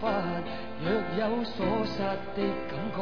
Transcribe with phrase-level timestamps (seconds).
[0.00, 0.08] 法，
[0.82, 1.98] 若有所失
[2.34, 3.00] 的感觉。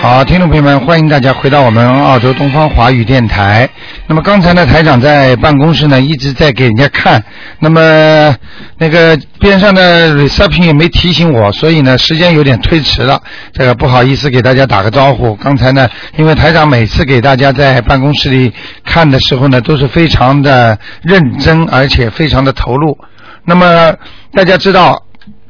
[0.00, 3.68] 好，听众朋友们，欢迎大家回到我们澳洲东方华语电台。
[4.10, 7.22] 那么刚才呢，台长在办公室呢一直在给人家看，
[7.58, 8.34] 那么
[8.78, 13.20] 那个边上的 reception 也没提醒我，所以呢时间有点推迟了，
[13.52, 15.34] 这个不好意思给大家打个招呼。
[15.36, 18.50] 刚才呢，因为台长每次给大家在办公室里
[18.82, 22.96] 看的时候呢，都是非常的认真，而且非常的投入。
[23.44, 23.94] 那么
[24.32, 25.04] 大家知道。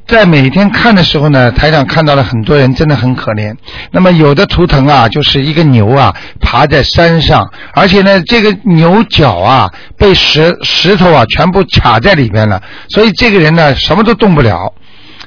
[0.08, 3.54] 在每天看的时候呢，台长看到了很多人真的很可怜。
[3.90, 9.68] 那么有的图腾啊，就是一个牛啊爬在山上，而且呢，这个牛角啊
[9.98, 14.72] 被石石头啊全部卡在里边了，所以这个人呢什么都动不了。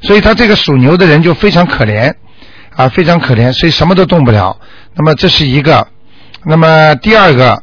[0.01, 2.11] 所以他这个属牛的人就非常可怜
[2.75, 4.57] 啊，非常可怜，所以什么都动不了。
[4.95, 5.87] 那么这是一个，
[6.43, 7.61] 那么第二个。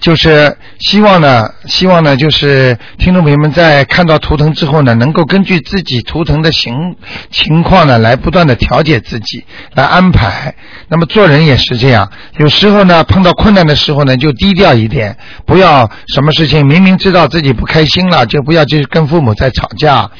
[0.00, 6.96] 就是希望呢，希望呢，就是听众朋友们在看到图腾之后呢，能够根据自己图腾的形
[7.30, 10.54] 情况呢，来不断的调节自己，来安排。
[10.88, 20.10] 那么做人也是这样，有时候呢，碰到困难的时候呢，就低调一点，不要什么事情明明知道自己不开心了，就不要去跟父母在吵架。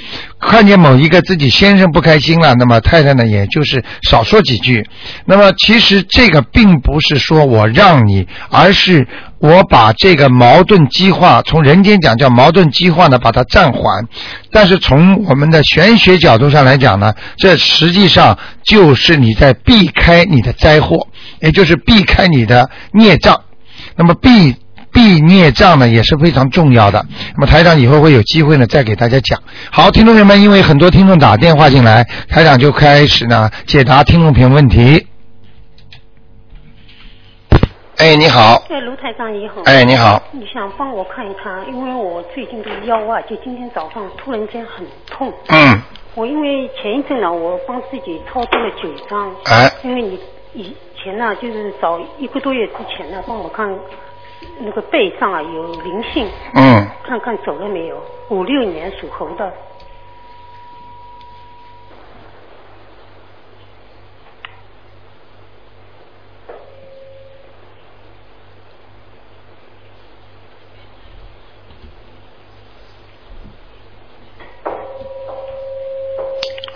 [0.41, 4.87] 看见某一个自己先生不开心了，那么太太呢，也就是少说几句。
[5.25, 9.07] 那么其实这个并不是说我让你，而是
[9.39, 14.05] 我把这个矛盾激化，从人间讲叫矛盾激化呢，把它暂缓。
[14.53, 21.09] 但是从我们的玄学角度上来讲呢，这实际上就是你在避开你的灾祸，
[21.41, 23.43] 也就是避开你的孽障。
[23.97, 24.55] 那么避。
[24.99, 27.07] 避孽障呢也是非常重要的。
[27.37, 29.41] 那么台长以后会有机会呢再给大家讲。
[29.71, 35.07] 好，听众朋友们，因为很多听众打电话进来，台长就开始呢解答听众朋友问题。
[37.99, 38.61] 哎，你好。
[38.69, 39.63] 哎，卢台长你好。
[39.67, 40.21] 哎，你好。
[40.33, 45.33] 你想帮我看一看，因为我最近的腰啊，就今天早上突然间很痛。
[45.47, 45.81] 嗯。
[46.17, 49.33] 我因为前一阵呢，我帮自己操作了九张。
[49.45, 49.71] 哎。
[49.85, 50.19] 因为你
[50.55, 53.73] 以前呢，就是早一个多月之前呢，帮我看。
[54.61, 58.03] 那个背上啊有灵性，嗯，看看走了没有？
[58.31, 59.53] 五六年属猴的，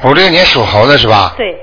[0.04, 1.34] 五六年属猴的是吧？
[1.36, 1.58] 对。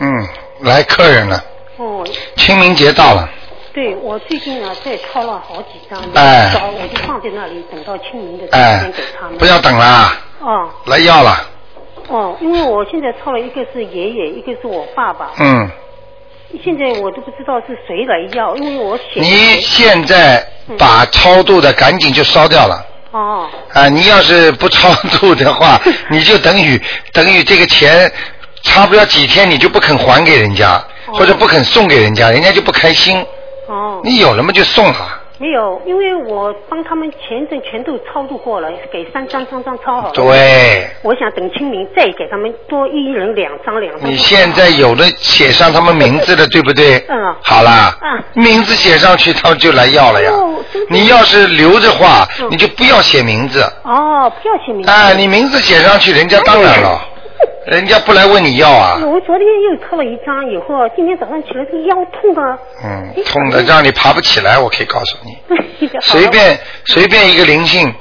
[0.00, 0.28] 嗯，
[0.60, 1.44] 来客人了。
[1.78, 2.04] 哦，
[2.36, 3.28] 清明节到了。
[3.72, 9.38] 对，我最近啊再抄了好几张，哎，我就放在那里，等到清明的时间给他们。
[9.38, 10.12] 不要等了。
[10.40, 10.68] 哦。
[10.86, 11.48] 来要了。
[12.08, 15.30] 哦，因为我现在抄了一个是爷爷，一个是我爸爸。
[15.38, 15.70] 嗯。
[16.64, 19.20] 现在我都不知道是谁来要，因为我写。
[19.20, 20.44] 你现在
[20.76, 22.84] 把超度的赶紧就烧掉了。
[23.12, 23.48] 哦。
[23.72, 26.80] 啊，你要是不超度的话， 你就等于
[27.12, 28.10] 等于这个钱。
[28.62, 30.82] 差不了几天，你就不肯还给人家，
[31.12, 33.24] 或者不肯送给人家，人家就不开心。
[33.66, 34.00] 哦。
[34.04, 35.22] 你有了嘛就送了。
[35.40, 40.12] 没有，因为我帮他们前一阵全都超度过了，给三张三张抄好了。
[40.12, 40.90] 对。
[41.02, 44.10] 我想等清明再给他们多一人两张两张。
[44.10, 46.98] 你现在有的写上他们名字的，对不对？
[47.08, 47.34] 嗯。
[47.40, 47.96] 好啦。
[48.02, 48.42] 嗯。
[48.42, 50.30] 名字写上去，他们就来要了呀。
[50.32, 50.56] 哦。
[50.88, 53.62] 你要是留着话，你就不要写名字。
[53.84, 54.90] 哦，不要写名字。
[54.90, 57.00] 哎，你名字写上去，人家当然了。
[57.66, 58.98] 人家不来问你要啊！
[59.04, 62.58] 我昨天又抽了一张，以后今天早上起来这个腰痛啊。
[62.82, 65.88] 嗯，痛的让你爬不起来，我可以告诉你。
[66.00, 67.92] 随便随便一个灵性，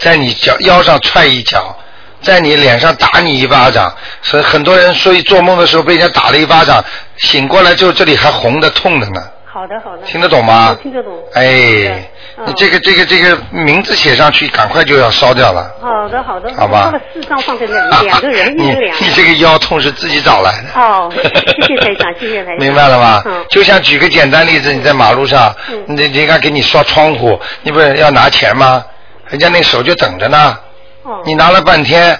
[0.00, 1.76] 在你脚腰上踹一脚，
[2.20, 6.82] 在你脸上打你一巴掌，所以很多人所以做梦的时候被人家打了一巴掌，
[7.16, 9.22] 醒过来之后这里还红的痛的呢。
[9.56, 10.02] 好的好的。
[10.02, 10.76] 听得懂吗？
[10.82, 11.18] 听得懂。
[11.32, 12.10] 哎。
[12.46, 15.74] 你这个这个这个名字写上去，赶快就要烧掉了。
[15.80, 16.52] 好的好的。
[16.54, 16.90] 好吧。
[16.92, 18.94] 了四张放在那里，两个人一人两。
[19.00, 20.78] 你这个腰痛是自己找来的。
[20.78, 22.58] 哦，谢谢 台长，谢谢台长。
[22.58, 23.22] 明白了吧？
[23.24, 23.42] 嗯。
[23.48, 28.84] 就像举个简单例子，你在马路上，你人家给你刷窗户，你不是要拿钱吗？
[29.28, 30.58] 人家那手就等着呢。
[31.04, 31.22] 哦。
[31.24, 32.14] 你拿了半天，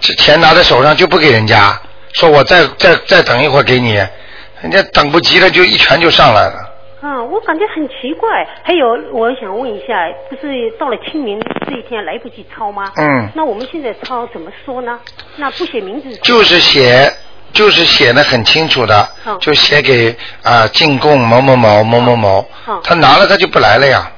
[0.00, 1.78] 这钱拿在手上就不给人家，
[2.14, 3.92] 说我再再再等一会儿给你，
[4.62, 6.70] 人家等不及了就一拳就上来了。
[7.02, 8.46] 嗯，我感觉很奇怪。
[8.62, 12.92] 还有，我想问一下，不是到了清明这一天来不及抄吗？
[12.96, 13.28] 嗯。
[13.34, 15.00] 那我们现在抄怎么说呢？
[15.36, 16.14] 那不写名字。
[16.18, 17.12] 就是写，
[17.52, 19.08] 就是写的很清楚的，
[19.40, 22.48] 就写给啊进贡某某某某某某。
[22.84, 24.08] 他拿了他就不来了呀。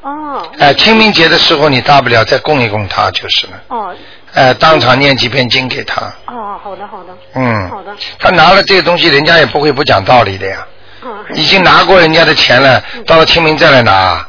[0.00, 0.42] 哦。
[0.58, 3.52] 哎，清明节的时候你大不了再供一供他就是了。
[3.68, 3.94] 哦。
[4.32, 6.06] 呃，当场念几篇经给他。
[6.26, 7.14] 哦，好的好的。
[7.34, 7.68] 嗯。
[7.68, 7.94] 好的。
[8.18, 10.66] 他拿了这个东西，人家也不会不讲道理的呀。
[11.02, 11.24] 啊。
[11.34, 13.92] 已经拿过人家的钱了，到了清明再来拿。
[13.92, 14.26] 啊。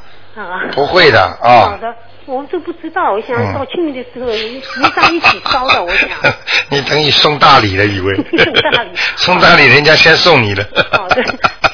[0.71, 1.71] 不会的啊。
[1.71, 1.94] 好的，
[2.25, 4.62] 我们都不知道，我想到清明的时候一
[4.95, 6.09] 张一起烧的， 我想。
[6.69, 8.15] 你等于送大礼了，以为？
[8.38, 8.89] 送大礼。
[9.18, 10.65] 送大礼，人家先送你的。
[10.91, 11.23] 好的，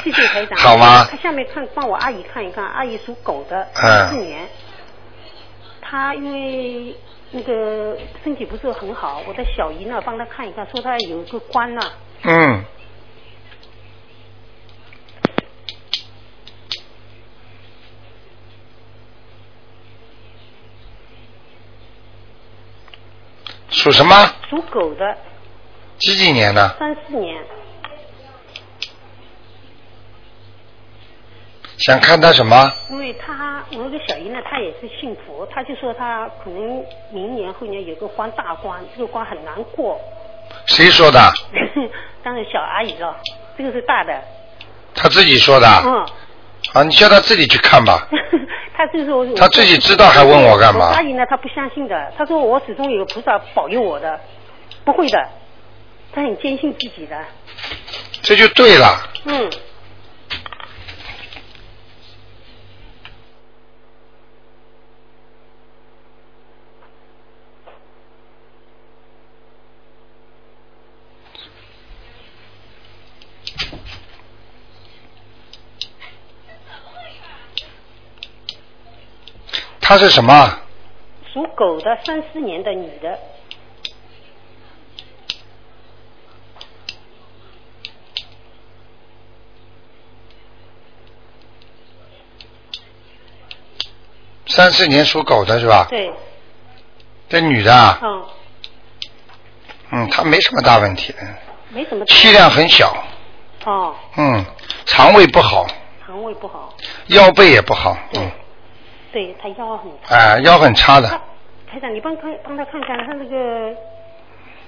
[0.04, 0.58] 谢谢台长。
[0.60, 1.08] 好吗？
[1.10, 4.48] 他下面看，帮我阿姨看一看，阿姨属狗的，嗯四年。
[5.90, 6.94] 她因为
[7.32, 11.82] 那个身体不是很好，我的小姨呢帮他看一看，说他有一个关呐、
[12.24, 12.64] 嗯。
[23.78, 24.16] 属什么？
[24.50, 25.16] 属狗的，
[26.00, 26.76] 几几年的？
[26.80, 27.38] 三四年。
[31.78, 32.72] 想看他什么？
[32.90, 40.02] 因为他我那个小姨呢，她也是信佛，她就说她可能明年后年有个关大关，这个关很难过。
[40.66, 41.20] 谁说的？
[42.24, 43.16] 当然小阿姨了，
[43.56, 44.20] 这个是大的。
[44.96, 45.68] 他自己说的。
[45.86, 46.04] 嗯。
[46.74, 48.08] 啊，你叫他自己去看吧。
[48.76, 49.26] 他就说。
[49.36, 50.94] 他自己知道还问我干嘛？
[50.96, 52.14] 阿姨呢，他不相信的。
[52.18, 54.20] 他说我始终有菩萨保佑我的，
[54.86, 55.28] 不会的。
[56.14, 57.18] 他很坚信自己的。
[58.22, 59.10] 这就对了。
[59.26, 59.50] 嗯。
[79.88, 80.60] 她是什么？
[81.32, 83.18] 属狗的，三四年的女的。
[94.48, 95.88] 三四年属狗的是吧？
[95.90, 96.12] 对。
[97.30, 97.98] 这女的啊？
[98.04, 98.26] 嗯。
[99.92, 101.20] 嗯，她没什么大问题的。
[101.70, 102.06] 没什么。
[102.08, 102.94] 气量很小。
[103.64, 103.96] 哦。
[104.18, 104.46] 嗯，
[104.86, 105.66] 肠胃不好。
[106.06, 106.76] 肠胃不好。
[107.06, 107.98] 腰背也不好。
[108.16, 108.30] 嗯。
[109.12, 110.16] 对他腰很差。
[110.16, 111.08] 哎，腰很差的。
[111.70, 113.72] 台长，你帮看帮他看看他那个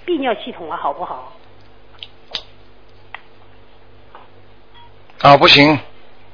[0.05, 1.33] 泌尿系统啊好不好？
[5.21, 5.77] 啊，不行。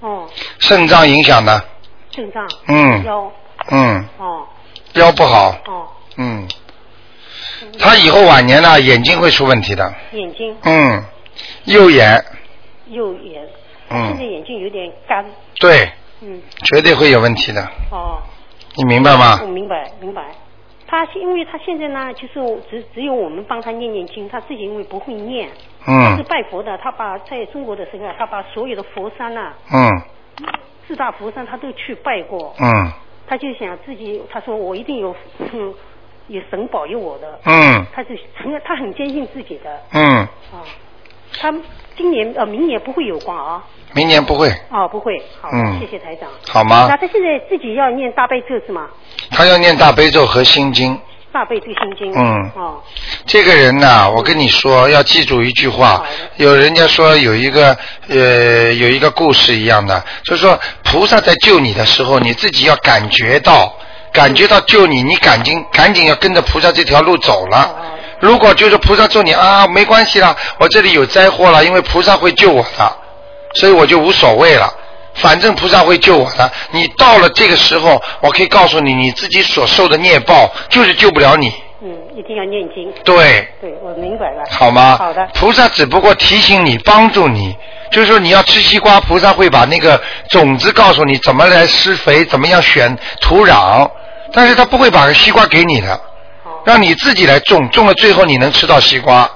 [0.01, 0.29] 哦。
[0.59, 1.63] 肾脏影响的。
[2.11, 2.47] 肾脏。
[2.67, 3.03] 嗯。
[3.03, 3.31] 腰。
[3.71, 4.05] 嗯。
[4.17, 4.47] 哦。
[4.93, 5.55] 腰不好。
[5.65, 5.87] 哦。
[6.17, 6.47] 嗯。
[7.79, 9.93] 他以后晚年呢，眼睛会出问题的。
[10.11, 10.55] 眼睛。
[10.63, 11.03] 嗯。
[11.65, 12.23] 右眼。
[12.87, 13.47] 右眼。
[13.89, 14.07] 嗯。
[14.09, 15.25] 现在眼睛有点干。
[15.59, 15.91] 对。
[16.25, 16.41] 嗯。
[16.63, 17.61] 绝对会有问题的。
[17.91, 18.21] 哦。
[18.77, 19.39] 你明白吗？
[19.41, 20.23] 我明白，明白。
[20.87, 25.49] 他因为他现在呢，就是只只有我们帮他念念经，他自己因为不会念。
[25.87, 26.17] 嗯。
[26.17, 29.89] 是拜佛的，他把在中国的时候，他把所有的佛山呐、嗯。
[30.87, 32.53] 四大佛山他都去拜过。
[32.59, 32.91] 嗯。
[33.27, 35.15] 他就想自己，他说我一定有，
[35.53, 35.73] 嗯，
[36.27, 37.39] 有神保佑我的。
[37.45, 37.85] 嗯。
[37.93, 38.09] 他就
[38.63, 39.81] 他很坚信自己的。
[39.93, 40.03] 嗯。
[40.51, 40.61] 啊，
[41.39, 41.53] 他
[41.95, 43.63] 今年呃明年不会有光啊。
[43.95, 44.49] 明年不会。
[44.69, 46.29] 哦，不会，好，嗯谢谢台长。
[46.49, 48.87] 好吗那他现在自己要念大悲咒是吗？
[49.31, 50.99] 他要念大悲咒和心经。
[51.31, 52.13] 大悲咒心经。
[52.13, 52.81] 嗯哦。
[53.25, 56.03] 这个人呐，我跟你说，要记住一句话。
[56.35, 57.77] 有人家说有一个
[58.09, 63.73] 呃有一个故事一样的，就是说菩萨在救你的时候，你自己要感觉到，
[64.11, 67.75] 感觉到救你，你赶紧赶紧要跟着菩萨这条路走了。
[68.19, 72.97] 如果就是菩萨救你啊，没关系啦，我这里有灾祸了，因为菩萨会救我的，
[73.55, 74.71] 所以我就无所谓了。
[75.15, 76.51] 反正菩萨会救我的。
[76.71, 81.53] 你到了这个时候，我可以告诉你，你自己所受的孽报就是救不了你。
[81.81, 82.91] 嗯，一定要念经。
[83.03, 83.47] 对。
[83.61, 84.43] 对，我明白了。
[84.49, 84.97] 好吗？
[84.97, 85.25] 好的。
[85.33, 87.55] 菩萨只不过提醒你，帮助你，
[87.91, 93.89] 就是说你要吃西瓜，菩萨会把那个种子告诉你怎么来施肥，怎么样选土壤，
[94.33, 95.97] 但是他不会把西瓜给你的，
[96.65, 99.29] 让你自己来种，种了最后你能吃到西瓜。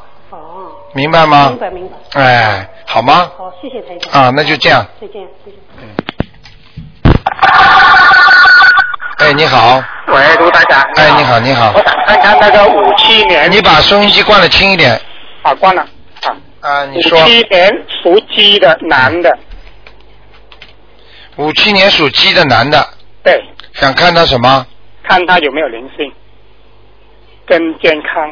[0.90, 0.94] 哦。
[0.94, 1.50] 明白吗？
[1.50, 2.22] 明白明白。
[2.22, 3.32] 哎，好吗？
[3.38, 4.24] 好，谢谢台长。
[4.24, 4.86] 啊，那就这样。
[5.00, 5.60] 再见，再见。
[9.20, 9.84] 哎，你好。
[10.08, 10.82] 喂，卢台长。
[10.96, 11.72] 哎，你好，你好。
[11.76, 13.52] 我想看看那个五七年。
[13.52, 15.00] 你把收音机关的轻一点。
[15.44, 15.82] 啊，关了。
[16.24, 16.36] 啊。
[16.62, 17.20] 啊，你说。
[17.20, 19.38] 五七年属鸡的男的。
[21.36, 22.86] 五七年属鸡的男的。
[23.24, 23.40] 对。
[23.74, 24.66] 想看他什么？
[25.04, 26.12] 看他有没有灵性，
[27.46, 28.32] 跟健康。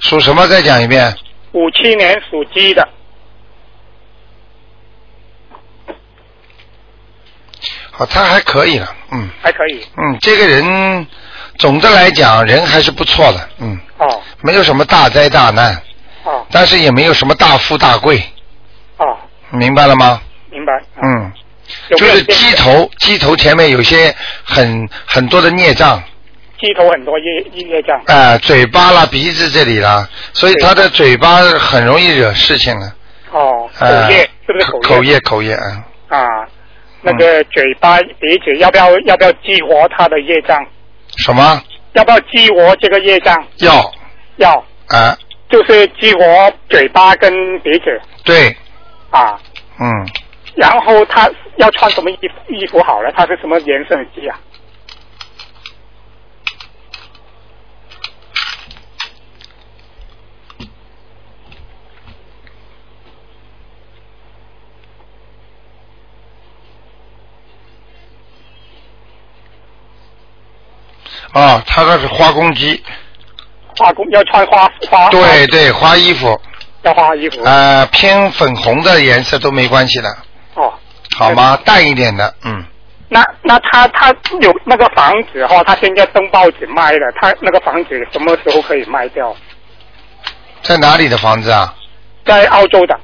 [0.00, 0.46] 属什么？
[0.46, 1.14] 再讲一遍。
[1.52, 2.86] 五七年属鸡的，
[7.90, 8.94] 好，他还可以了。
[9.10, 9.86] 嗯还可以。
[9.96, 11.06] 嗯，这个人
[11.58, 15.74] 总的来讲人还是不错的，嗯，哦没有什么大灾大难，
[16.24, 18.22] 哦但是也没有什么大富大贵，
[18.98, 19.16] 哦，
[19.50, 20.20] 明白了吗？
[20.50, 20.72] 明白。
[21.02, 21.32] 嗯，
[21.96, 26.02] 就是鸡头，鸡头前面有些很很多的孽障，
[26.58, 28.00] 鸡头很多业业障。
[28.06, 32.86] 啊、嘴巴啦、鼻子这里啦，所以对他的嘴巴很容易惹事情的。
[33.32, 36.18] 哦，口呃业是不是口口业口业啊，啊？
[37.02, 40.58] 那个嘴巴、鼻子要不要要不要激活他的业障？
[41.18, 43.44] 什么要不要激活这个业障？
[43.58, 43.92] 要
[44.36, 45.16] 要，啊？
[45.48, 48.56] 就是激活嘴巴跟鼻子对，
[49.10, 49.38] 啊。
[49.78, 50.08] 嗯，
[50.54, 53.12] 然后他要穿什么衣服衣服好了？
[53.14, 54.38] 他是什么颜色的鸡啊？
[71.38, 72.82] 哦，他那是花公鸡，
[73.76, 76.40] 花公要穿花花对对，花衣服，
[76.82, 80.08] 要花衣服呃，偏粉红的颜色都没关系的，
[80.54, 80.72] 哦。
[81.14, 81.58] 好吗？
[81.64, 82.64] 淡一点的，嗯，
[83.08, 89.34] 那那他他有那个房子哈、他现在登报纸卖了，他那个房子什么时候可以卖掉？
[90.62, 91.74] 在哪里的房子啊？
[92.24, 92.98] 在澳洲的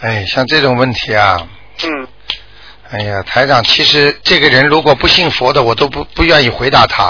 [0.00, 1.40] 哎，像这种问题啊，
[1.84, 2.06] 嗯
[2.90, 7.04] 哎呀，台长，其实这个人如果不信佛的，我都不不愿意回答他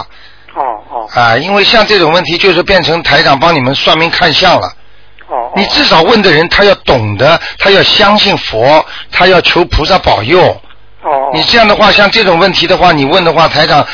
[0.54, 4.66] 哦哦啊，因为像这种问题就是变成台长帮你们算命看相了。
[5.28, 10.40] 哦你至少问的人，他要懂得，他要相信佛，他要求菩萨保佑。
[11.02, 13.87] 哦你这样的话，像这种问题的话，你问的话，台长，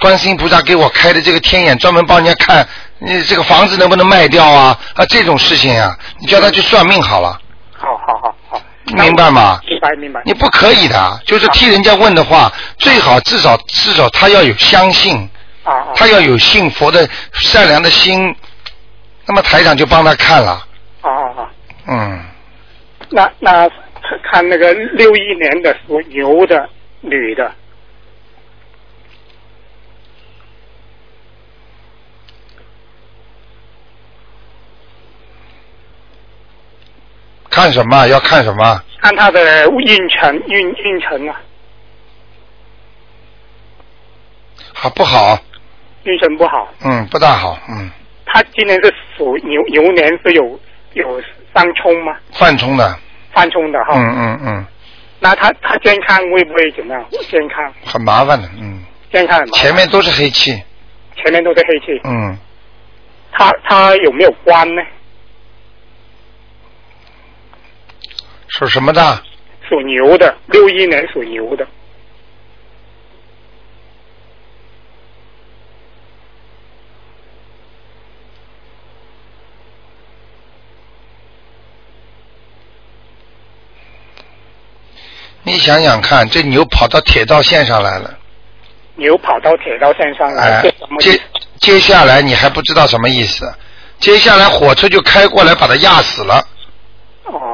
[0.00, 2.66] 观世音菩萨给我开的这个天眼，专门帮人家看，
[2.98, 4.78] 你这个房子能不能卖掉啊？
[4.94, 7.38] 啊，这种事情啊，你叫他去算命好了，
[7.82, 8.62] 好好好好，
[8.94, 9.58] 明白吗？
[9.66, 10.22] 明白明白。
[10.24, 15.28] 你不可以的，就是替人家问的话，最好至少至少他要有相信，
[15.64, 15.88] 啊啊。
[15.96, 18.34] 他要有信佛的善良的心，
[19.26, 20.52] 那么台长就帮他看了，
[21.00, 21.50] 啊啊啊！
[21.88, 22.24] 嗯，
[23.10, 23.68] 那那
[24.30, 26.68] 看那个六一年的属牛的
[27.00, 27.52] 女的，
[37.52, 38.82] 看什么要看什么？
[39.02, 41.38] 看他的运程运运程啊，
[44.72, 45.38] 好不好？
[46.04, 46.66] 运程不好。
[46.82, 47.90] 嗯，不大好，嗯，
[48.24, 50.58] 他今年是属牛牛年是有
[50.94, 51.20] 有
[51.54, 52.16] 三冲吗？
[52.32, 52.96] 犯冲的，
[53.34, 53.92] 犯冲的哈。
[53.96, 54.66] 嗯嗯嗯，
[55.20, 57.04] 那他他健康会不会怎么样？
[57.30, 58.82] 健康很麻烦的，嗯，
[59.12, 60.52] 健康很麻烦前面都是黑气，
[61.16, 62.00] 前面都是黑气。
[62.04, 62.34] 嗯，
[63.32, 64.82] 他他有没有关呢？
[68.52, 69.22] 属什么的？
[69.68, 71.66] 属牛的，六一年属牛的。
[85.44, 88.18] 你想想看，这牛跑到铁道线上来了，
[88.96, 91.20] 牛跑到铁道线上来，哎这什么意接？
[91.58, 93.52] 接下来你还不知道什么意思，
[93.98, 96.46] 接下来火车就开过来把它压死了。
[97.24, 97.51] 哦，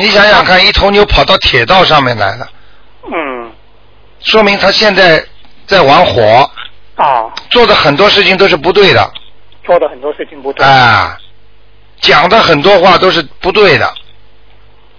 [0.00, 2.48] 你想想看，一头牛跑到铁道上面来了，
[3.04, 3.52] 嗯，
[4.20, 5.22] 说明他现在
[5.66, 6.50] 在玩火，
[6.94, 9.12] 啊，做的很多事情都是不对的，
[9.62, 10.66] 做的很多事情不对。
[10.66, 11.18] 啊，
[12.00, 13.92] 讲的很多话都是不对的。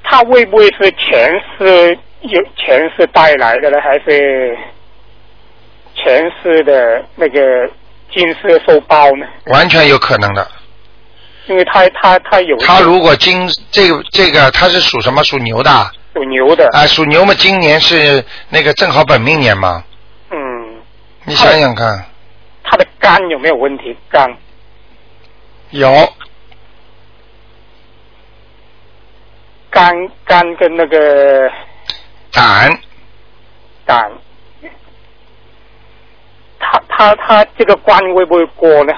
[0.03, 3.77] 他会不会是前世有前世带来的呢？
[3.81, 4.55] 还是
[5.96, 7.39] 前世的那个
[8.13, 9.25] 今世受报呢？
[9.48, 10.48] 完全有可能的。
[11.51, 15.22] 因为他他他有他如果今这个这个他是属什么？
[15.25, 15.91] 属牛的啊？
[16.13, 19.84] 属牛的，啊属牛嘛，今年是那个正好本命年嘛。
[20.29, 20.81] 嗯，
[21.25, 22.05] 你想想看，
[22.63, 23.98] 他的肝有没有问题？
[24.10, 24.34] 肝
[25.72, 25.91] 有
[29.70, 29.93] 肝
[30.24, 31.50] 肝跟那个
[32.31, 32.79] 胆，
[33.86, 34.10] 胆，
[36.60, 38.93] 他他他这个关会不会过呢？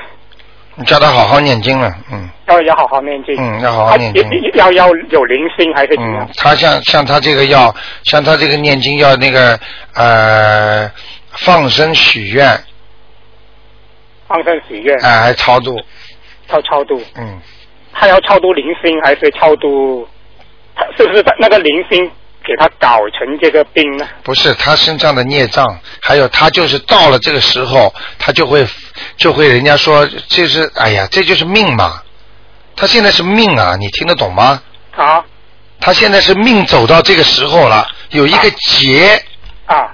[0.75, 3.35] 你叫他好好念经了，嗯要要好好念经。
[3.37, 4.23] 嗯，要好好念经。
[4.55, 9.59] 要要有灵性还是怎样嗯？，他像像他这个要像他这个念经要那个
[9.95, 10.91] 呃
[11.31, 12.47] 放生许愿，
[14.27, 15.75] 放生许愿，哎、还超度，
[16.47, 17.01] 超超度。
[17.15, 17.39] 嗯，
[17.93, 20.07] 他要超度灵性还是超度？
[20.75, 22.11] 他是不是那个灵性
[22.45, 24.07] 给他搞成这个病呢？
[24.23, 28.67] 不是他身上的孽障，还有他就是到了这个时候，他就会
[29.17, 32.01] 就会人家说这是哎呀，这就是命嘛。
[32.75, 34.61] 他现在是命啊，你听得懂吗？
[34.95, 35.23] 啊
[35.79, 39.21] 他现在是命走到这个时候了，有一个劫，
[39.65, 39.93] 啊，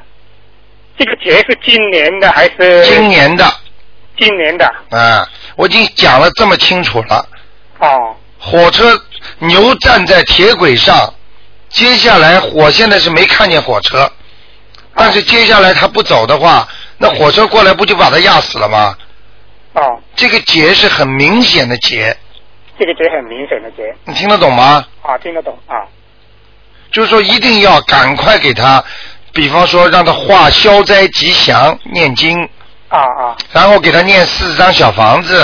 [0.98, 3.51] 这个劫是今年的还是今年的
[4.18, 4.65] 今年的？
[4.91, 7.25] 啊，我已经讲了这么清楚了。
[7.79, 8.98] 哦火车
[9.39, 11.13] 牛站在铁轨上，
[11.80, 14.12] 接下来我现在是没看见火车，
[14.96, 16.68] 但是接下来他不走的话，
[16.98, 18.94] 那火车过来不就把他压死了吗？
[19.76, 19.82] 哦，
[20.14, 22.18] 这个劫是很明显的劫，
[22.78, 24.86] 这个劫很明显的劫你听得懂吗？
[25.04, 25.88] 啊，听得懂啊。
[26.92, 28.84] 就是说一定要赶快给他，
[29.32, 32.44] 比方说让他画消灾吉祥念经，
[32.90, 35.42] 啊啊，然后给他念四张小房子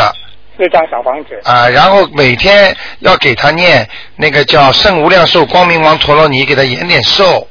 [0.58, 7.48] 四张小房子啊，然后每天要给他念那个叫圣无量寿光明王陀罗尼，给他延点寿，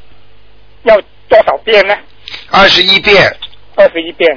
[0.85, 0.97] 要
[1.29, 1.97] 多少遍呢？
[2.51, 3.35] 二十一遍。
[3.77, 4.31] 二十一遍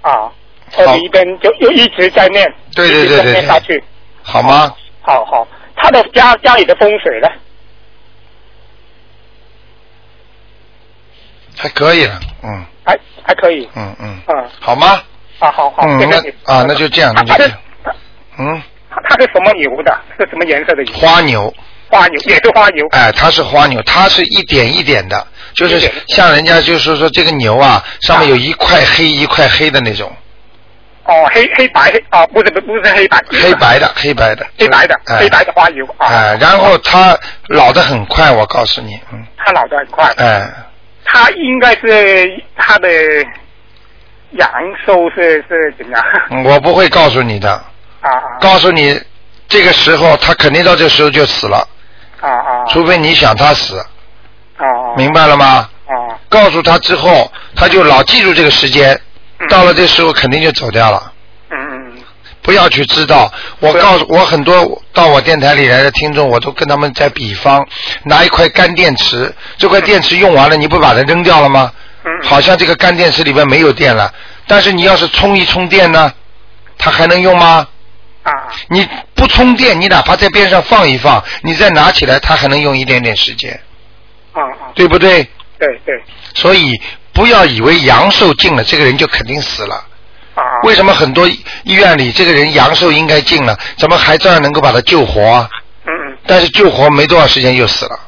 [0.00, 0.32] 啊，
[0.78, 3.82] 二十一遍就就一直在念，对对对对对念下去。
[4.22, 4.74] 好吗？
[5.02, 7.28] 好好，他的家家里的风水呢？
[11.56, 15.02] 还可以了，嗯还还可以，嗯嗯，嗯好吗？
[15.38, 17.58] 啊，好好，那啊那就这样那就这样他
[18.38, 19.98] 嗯，他他是什么牛的？
[20.18, 20.92] 是什么颜色的牛？
[20.94, 21.54] 花牛，
[21.90, 22.86] 花牛也是花牛。
[22.90, 30.10] 哎，它是花牛，它是一点一点的，就是像人家就是说这个牛啊，上面有一块黑一块黑的那种，
[31.04, 35.20] 哦，黑黑白黑啊，不是不不是黑白，黑白的黑白的，黑白的哎。
[35.20, 36.08] 黑白的花牛啊。
[36.08, 37.16] 哎，然后它
[37.48, 40.48] 老得很快，我告诉你，嗯，它老得很快，哎，
[41.04, 42.88] 它应该是它的
[44.32, 44.50] 阳
[44.84, 46.02] 寿是是怎样？
[46.30, 47.62] 嗯我不会告诉你的，
[48.40, 49.00] 告诉你
[49.48, 51.66] 这个时候他肯定到这时候就死了，
[52.20, 52.64] 啊啊！
[52.68, 53.78] 除非你想他死，
[54.56, 54.64] 啊
[54.96, 55.68] 明白了吗？
[55.86, 55.94] 啊。
[56.28, 59.00] 告诉他之后，他就老记住这个时间，
[59.38, 59.48] 嗯。
[59.48, 61.12] 到了这时候肯定就走掉了。
[61.50, 62.02] 嗯嗯。
[62.42, 67.66] 不要去知道，我告诉我很多到我电台里来的听众，我都跟他们在比方，
[68.04, 71.72] 拿一块干电池，这块电池用完了，你不把它扔掉了吗？
[72.04, 74.12] 嗯，好像这个干电池里边没有电了，
[74.46, 76.12] 但是你要是充一充电呢，
[76.78, 77.66] 它还能用吗？
[78.56, 83.60] 啊你不充电，你哪怕在边上放一放，你再拿起来，它还能用一点点时间，
[84.32, 85.22] 啊啊，对不对？
[85.58, 85.94] 对对
[86.34, 86.78] 所以
[87.12, 89.74] 不要以为阳寿尽了，这个人就肯定死了。
[90.34, 95.48] 啊啊，为什么很多医院里这个人阳寿应该尽了，怎么还照样能够把他救活啊？
[95.86, 97.98] 嗯嗯但是救活没多少时间就死了，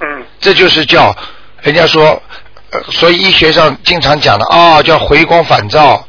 [0.00, 1.14] 嗯这就是叫
[1.62, 2.22] 人家说，
[2.70, 6.05] 呃，所以医学上经常讲的啊、叫回光返照。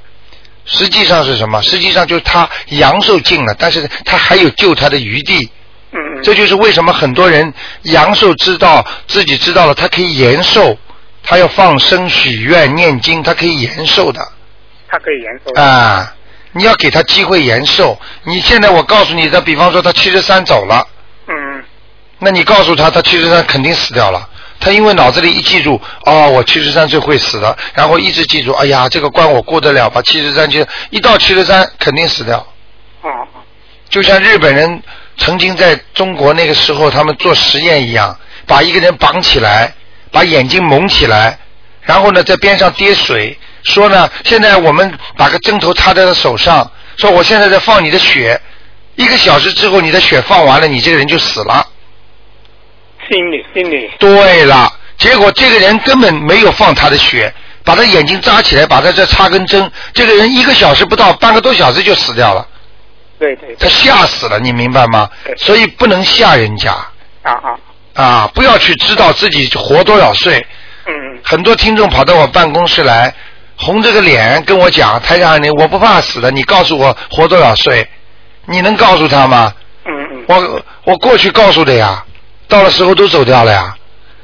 [0.68, 1.60] 实际上是什么？
[1.64, 5.50] 实际上就是他阳寿尽了，但是他还有救他的余地。
[5.92, 7.52] 嗯嗯，这就是为什么很多人
[7.84, 10.78] 阳寿知道自己知道了，他可以延寿，
[11.24, 14.22] 他要放生、许愿、念经，他可以延寿的。
[14.90, 15.62] 他可以延寿。
[15.62, 16.14] 啊，
[16.52, 17.98] 你要给他机会延寿。
[18.24, 20.86] 你现在我告诉你他，比方说他七十三走了，
[21.28, 21.64] 嗯
[22.20, 24.28] 那你告诉他他七十三肯定死掉了。
[24.60, 30.02] 他因为脑子里一记住，哦，我七十三岁会死的，然后一直记住，哎呀，这个关我过得了吧？
[30.02, 32.38] 七十三就一到七十三肯定死掉。
[33.02, 33.10] 啊
[33.90, 34.84] 就像日本人
[35.18, 39.74] 曾经在中国那个时候，他们做实验一样，把一个人绑起来，
[40.12, 41.40] 把眼睛蒙起来，
[41.82, 48.42] 然后呢在边上滴水，说呢，现在我们把个针头插在他手上，说我现在在放你的血，
[48.96, 51.66] 一个小时之后你的血放完了，你这个人就死了。
[53.10, 62.48] 心理心理对了，结果这个人根本没有放他的血，把他眼睛扎起来，把他这插根针，这个人一个小时不到，半个多小时就死掉了，
[63.20, 65.10] 对对他吓死了，你明白吗？
[65.38, 66.72] 所以不能吓人家。
[67.24, 67.58] 啊啊
[67.94, 70.46] 啊，不要去知道自己活多少岁。
[70.86, 70.94] 嗯
[71.24, 73.14] 很多听众跑到我办公室来，
[73.58, 77.86] 红着个脸跟我讲：“台长，你我不怕死的，你告诉我活多少岁？
[78.46, 79.54] 你能告诉他吗？
[79.86, 82.06] 嗯嗯我我过去告诉的呀，
[82.48, 83.76] 到了时候都走掉了呀。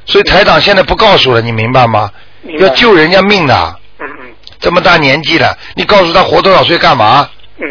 [0.06, 2.12] 所以台长现在不告诉了，你明白吗？
[2.60, 4.28] 要救人家命的，嗯嗯
[4.60, 7.30] 这么大年纪了，你告诉他活多少岁干嘛？
[7.58, 7.66] 嗯，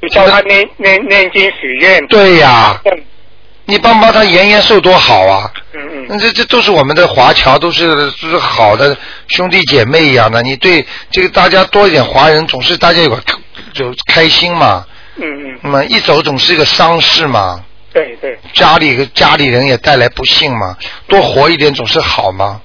[0.00, 2.06] 你叫他念念念经许愿。
[2.06, 3.04] 对呀，嗯
[3.66, 5.52] 你帮帮他延延寿多好啊！
[5.74, 8.96] 嗯嗯那这这都是我们的华侨，都是都是好的
[9.26, 10.40] 兄弟姐妹一样的。
[10.40, 13.22] 你对这个大家多一点华人，总是大家有个
[13.74, 14.86] 就开心嘛。
[15.16, 22.60] 嗯嗯，那么一走总是一个丧事嘛，对对，家里家里人也带来不幸嘛，多活一点总是好嘛。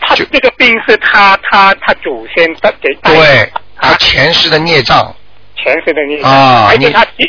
[0.00, 5.14] 他就这个病是他他他祖先他给带对，他啊前世的孽障，
[5.56, 7.26] 前世的孽障啊而且你他今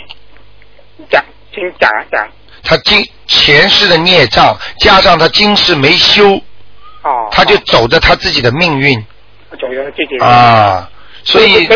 [1.10, 2.28] 讲请讲啊讲。
[2.64, 6.36] 他今前世的孽障，加上他今世没修，
[7.02, 7.28] 哦。
[7.32, 9.00] 他就走着他自己的命运
[9.60, 10.26] 走着自己的。
[10.26, 10.90] 啊。
[11.26, 11.68] 所以，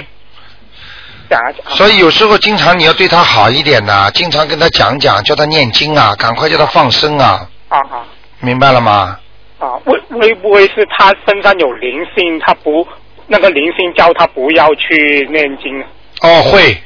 [1.30, 1.76] 讲啊讲。
[1.76, 8.06] 所以有时候经常你要对他好一点呐、经常跟他讲讲，叫他念经啊，赶快叫他放生啊，啊啊
[8.40, 9.18] 明白了吗？
[9.60, 9.74] 啊！
[9.84, 12.40] 会会不会是他身上有灵性？
[12.46, 12.88] 他不
[13.26, 15.84] 那个灵性叫他不要去念经？
[16.22, 16.78] 哦，会，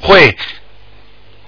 [0.00, 0.36] 会，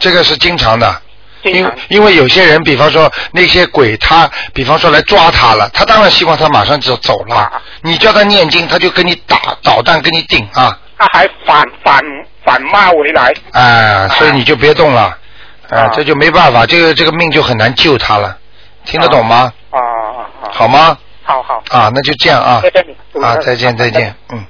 [0.00, 1.02] 这个是经常的。
[1.44, 7.62] 因因为有些人，比方说那些鬼，他比方说来抓他了，他当然希望他马上就走了。
[7.82, 12.02] 你叫他念经，他就跟你打导弹，跟你顶啊，他还反反
[12.44, 13.32] 反骂回来。
[13.52, 15.02] 哎，所以你就别动了，
[15.70, 18.36] 啊啊，这就没办法，这个这个命就很难救他了，
[18.84, 19.52] 听得懂吗？
[19.70, 20.50] 啊啊啊！
[20.52, 20.98] 好吗？
[21.22, 23.22] 好好，啊，那就这样啊谢，谢你。
[23.22, 24.44] 啊，再见再见，嗯。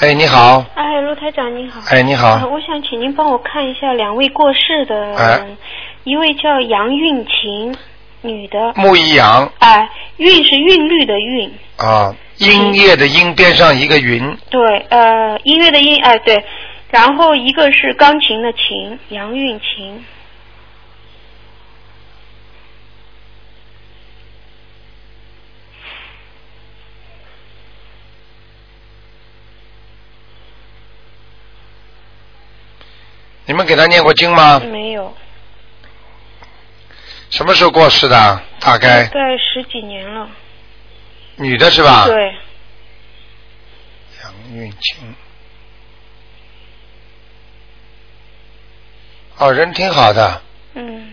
[0.00, 1.80] 哎，你好，哎，陆台长你好。
[1.88, 5.46] 哎，你呃好，我想请您帮我看一下两位过世的人，哎
[6.04, 7.74] 一位叫杨韵琴，
[8.20, 9.88] 女的，木一阳哎，
[10.18, 16.44] 韵是韵律的韵，啊，音乐的音边上一个云，对，呃，音乐的音，哎，对，
[16.90, 20.04] 然后一个是钢琴的琴，杨韵琴，
[33.46, 34.58] 你们给他念过经吗？
[34.58, 35.14] 没有，
[37.30, 38.42] 什么时候过世的？
[38.60, 39.04] 大概？
[39.04, 40.28] 大概十几年了，
[41.36, 42.06] 女的是吧？。
[42.06, 42.34] 对，
[44.22, 45.14] 杨运清。
[49.38, 50.40] 哦，人挺好的，
[50.74, 51.12] 嗯，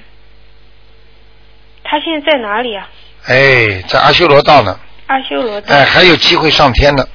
[1.83, 2.89] 他现在在哪里啊？
[3.25, 5.75] 哎，在阿修罗道呢，阿修罗道。
[5.75, 7.05] 哎，还有机会上天呢。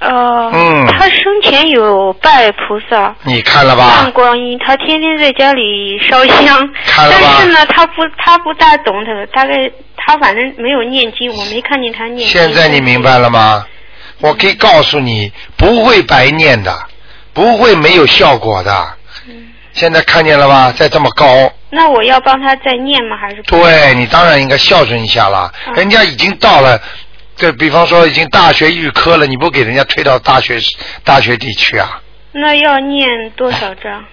[0.00, 4.12] 呃，嗯他生前有拜菩萨，你看了吧看？
[4.12, 9.54] 光阴，他天天在家里烧香，看了吧但是呢，他不他不大懂的，大概
[9.96, 12.28] 他反正没有念经，我没看见他念经。
[12.28, 13.66] 现在你明白了吗？
[14.20, 16.76] 我可以告诉你，不会白念的，
[17.32, 18.72] 不会没有效果的。
[19.28, 20.72] 嗯现在看见了吧？
[20.72, 23.16] 在这么高，那我要帮他再念吗？
[23.16, 23.60] 还是不？
[23.60, 25.52] 对你当然应该孝顺一下了。
[25.68, 26.80] 嗯人家已经到了，
[27.38, 30.58] 这比方说已经大学预科了，你不给人家推到大学
[31.04, 32.02] 大学地区啊？
[32.32, 34.04] 那要念多少章？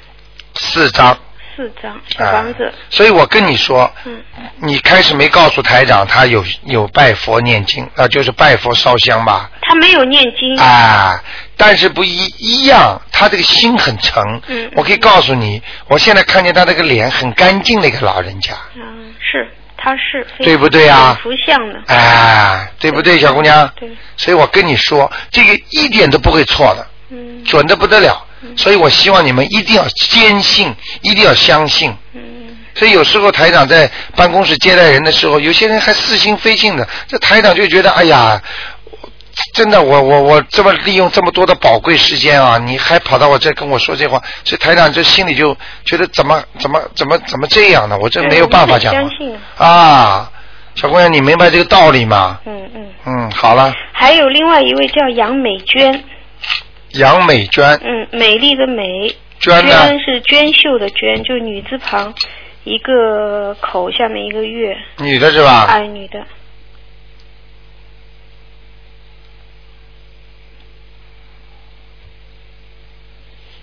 [0.53, 1.17] 四章。
[1.55, 2.65] 四章小房子。
[2.65, 4.21] 啊所以我跟你说，嗯
[4.57, 9.49] 你开始没告诉台长他有有拜佛念经啊、就是拜佛烧香吧？
[9.61, 10.57] 他没有念经。
[10.59, 11.23] 啊，
[11.55, 14.41] 但是不一一样，他这个心很诚。
[14.47, 19.49] 嗯我可以告诉你，我现在看见他这个脸很干净的一个老人家，嗯，是，
[19.85, 20.25] 他是。
[20.39, 21.79] 对不对啊有福相的。
[21.85, 23.71] 哎，对不对，小姑娘？
[23.79, 23.87] 对。
[24.17, 28.25] 所以我跟你说，这个一点都不会错的，嗯准的不得了。
[28.57, 31.95] 所以我希望你们一定要坚信，一定要相信。
[32.13, 32.21] 嗯
[32.77, 38.41] 所以有时候台长在办公室接待人的时候，有些人还似信非信的，这台长就觉得，哎呀，
[39.53, 47.97] 真的，我我我这么利用这么多的宝贵时间啊，你还跑到我这跟我说这话，这台长这心里就觉得怎么怎么怎么怎么这样呢？
[48.01, 48.93] 我这没有办法讲
[49.57, 50.31] 啊，
[50.75, 52.39] 小姑娘，你明白这个道理吗？
[52.45, 52.87] 嗯嗯。
[53.05, 56.03] 嗯，好了，还有另外一位叫杨美娟，
[56.93, 59.87] 杨美娟，嗯，美丽的美，娟呢？
[59.87, 62.13] 娟是娟秀的娟，就女字旁，
[62.63, 65.65] 一个口下面一个月，女的是吧？
[65.69, 66.19] 哎，女的，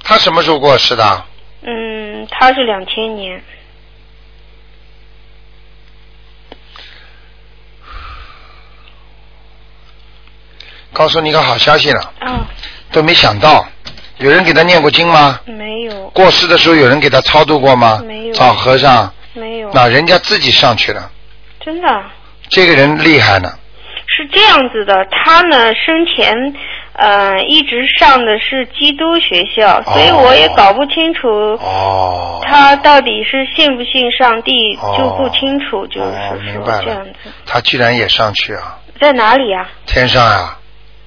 [0.05, 1.25] 她什么时候过世的？
[1.65, 3.41] 嗯，他是两千年，
[10.93, 12.45] 告诉你一个好消息了，哦，
[12.91, 13.65] 都没想到，
[14.19, 15.39] 有人给他念过经吗？
[15.47, 18.03] 没有，过世的时候有人给他超度过吗？
[18.05, 18.35] 没有。
[18.35, 21.11] 找和尚，没有，那人家自己上去了，
[21.61, 21.89] 真的？
[21.89, 22.13] 啊
[22.49, 23.51] 这个人厉害呢。
[24.07, 26.35] 是这样子的，他呢生前
[26.95, 31.29] 呃一直上的是基督学校，所以我也搞不清楚
[31.61, 32.41] 哦。
[32.45, 37.11] 他到底是信不信上帝，哦就不清楚，就是哦明说白了这样子，
[37.47, 38.79] 他居然也上去啊？
[39.01, 39.69] 在哪里啊？
[39.87, 40.57] 天上呀、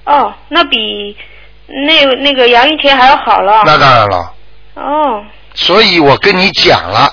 [0.04, 1.16] 哦，那比
[1.66, 3.62] 那那个杨玉田还要好了。
[3.64, 4.32] 那当然了。
[4.74, 7.10] 哦，所以我跟你讲了，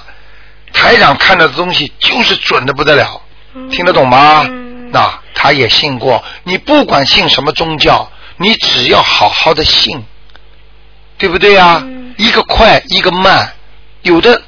[0.73, 3.21] 台长看到的东西就是准的不得了，
[3.55, 4.43] 嗯听得懂吗？
[4.49, 8.07] 嗯那他也信过，你不管信什么宗教，
[8.38, 10.04] 你只要好好的信，
[11.17, 11.82] 对不对啊？
[11.86, 13.52] 嗯一个快，一个慢，
[14.04, 14.39] 有的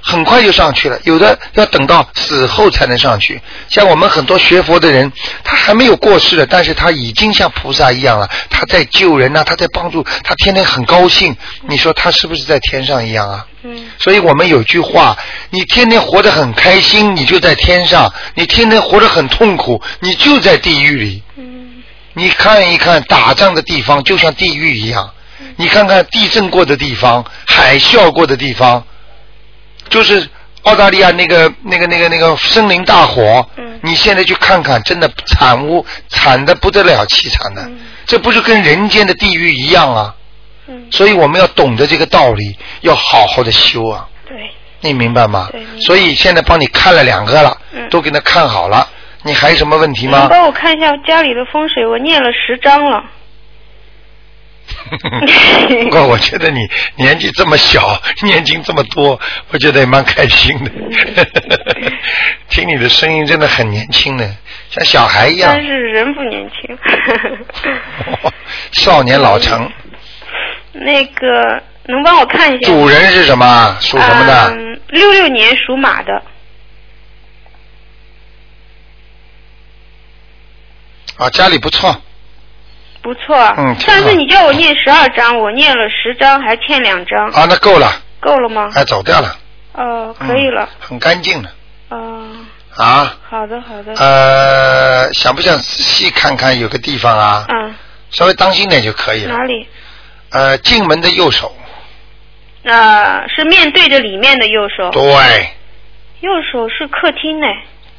[0.00, 3.38] 很快就上去了，有的要等到死后才能上去。
[3.68, 5.12] 像我们很多学佛的人，
[5.44, 11.36] 他还没有过世的，但是他已经像菩萨一样了，他在救人呐、他在帮助，他天天很高兴。
[11.68, 13.46] 你说他是不是在天上一样啊？
[13.62, 15.18] 嗯所以我们有句话：
[15.50, 21.22] 你天天活得很开心，你就在天上；你天天活得很痛苦，你就在地狱里。
[21.36, 21.69] 嗯
[22.20, 25.10] 你看一看打仗的地方，就像地狱一样。
[25.56, 28.84] 你看看地震过的地方，海啸过的地方，
[29.88, 30.28] 就是
[30.64, 33.46] 澳大利亚那个、那个、那个、那个森林大火。
[33.56, 37.62] 嗯你现在去看看，真的惨无惨的不得了，凄惨的。
[37.62, 40.14] 嗯这不是跟人间的地狱一样啊？
[40.66, 44.06] 嗯，所以我们要懂得这个道理，要好好的修啊。
[44.28, 44.36] 对，
[44.80, 45.48] 你明白吗
[45.80, 48.86] 所以现在帮你看了两个了，嗯都给他看好了。
[49.22, 50.28] 你还有什么问题吗能？
[50.28, 51.86] 帮我看一下家里的风水？
[51.86, 53.04] 我念了十章了。
[54.90, 56.60] 不过我觉得你
[56.96, 59.18] 年纪这么小，念经这么多，
[59.50, 60.70] 我觉得也蛮开心的。
[62.48, 64.24] 听你的声音真的很年轻呢，
[64.70, 66.78] 像小孩一样但，是人不年轻。
[68.72, 69.70] 少年老成。
[70.72, 72.68] 那个能帮我看一下？
[72.68, 73.76] 主人是什么？
[73.80, 74.50] 属什么的？
[74.52, 76.22] 嗯，六六年属马的。
[81.20, 81.94] 啊，家里不错，
[83.02, 88.70] 不错，嗯上次你叫我念十二章，我念了十章，还欠两章，啊，那够了，够了吗？
[88.74, 89.36] 哎，走掉了，
[89.74, 90.64] 哦，可以了。
[90.64, 91.50] 嗯很干净的
[91.90, 92.26] 哦，
[92.74, 93.14] 啊。
[93.28, 93.92] 好的好的。
[93.96, 97.44] 呃，想不想仔细看看有个地方啊？
[97.50, 97.74] 嗯，
[98.10, 99.44] 稍微当心点就可以了哪。
[99.44, 99.68] 里？
[100.30, 101.54] 呃，进门的右手，
[102.64, 105.50] 呃，是面对着里面的右手，对，
[106.20, 107.46] 右手是客厅呢。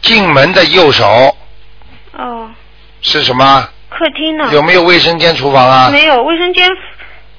[0.02, 1.38] 进门的右手
[2.14, 2.50] 哦，
[3.02, 3.68] 是什么？
[3.90, 4.50] 客厅呢？
[4.52, 5.90] 有没有卫生间、厨房啊？
[5.92, 6.70] 没有，卫生间，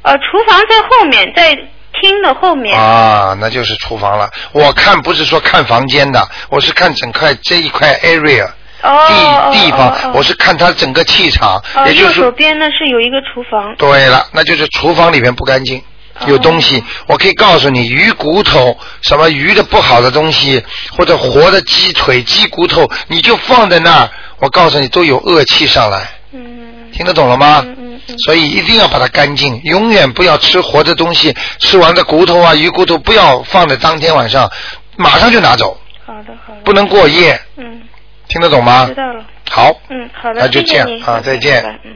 [0.02, 1.54] 呃，厨房在后面，在
[2.00, 2.78] 厅的后面。
[2.78, 4.28] 啊，那就是厨房了。
[4.52, 8.46] 我看不是说看房间的，我是看整块这一块 area
[8.82, 13.74] 哦地地方，哦哦我是看它整个气场，哦，也就是右手边呢是有一个厨房。
[13.76, 15.78] 对了，那就是厨房里面不干净，
[16.18, 16.82] 哦有东西。
[17.06, 24.10] 我可以告诉你，鱼骨头、什么鱼的不好的东西，或者活的鸡腿、鸡骨头，你就放在那儿，
[24.42, 27.62] 我告诉你都有恶气上来，嗯听得懂了吗？
[27.64, 28.18] 嗯嗯嗯。
[28.26, 34.50] 所以一定要把它干净，永远不要吃活的东西，吃完的骨头啊、鱼骨头不要放在当天晚上，
[34.96, 36.60] 马上就拿走，好的好的。
[36.64, 37.82] 不能过夜，嗯，
[38.26, 38.94] 听得懂吗知？
[38.96, 39.24] 道了。
[39.48, 41.94] 好，嗯，好的，那就这样啊再见嗯。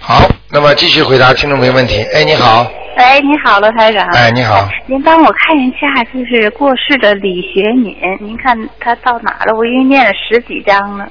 [0.00, 2.02] 好，那么继续回答听众朋友问题。
[2.14, 2.66] 哎，你好，
[2.98, 4.04] 哎，你好，罗台长。
[4.08, 9.54] 哎，你好，您帮我看一下，就是过世的李学敏，您看他到哪了？
[9.56, 11.08] 我已经念了十几章了。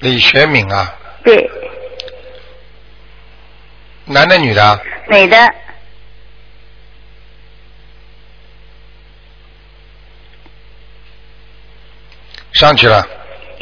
[0.00, 0.90] 李学敏啊，
[1.22, 1.50] 对，
[4.06, 4.80] 男的女的啊？
[5.06, 5.36] 美的。
[12.52, 13.06] 上去了，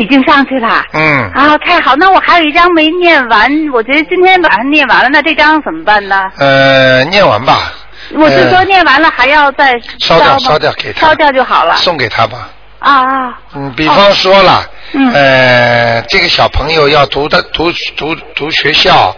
[0.02, 0.84] 已经上去了。
[0.92, 1.94] 嗯，啊，太好！
[1.96, 6.28] 那我还有一张没念完，我觉得今天晚上念完了，那这张怎么办呢？
[6.38, 7.72] 呃，念完吧，
[8.14, 11.76] 我是说念完了还要再烧掉烧掉给他烧掉就好了。
[11.76, 12.48] 送给他吧。
[12.80, 19.14] 啊啊，嗯，比方说了，嗯呃，这个小朋友要读的读读读学校，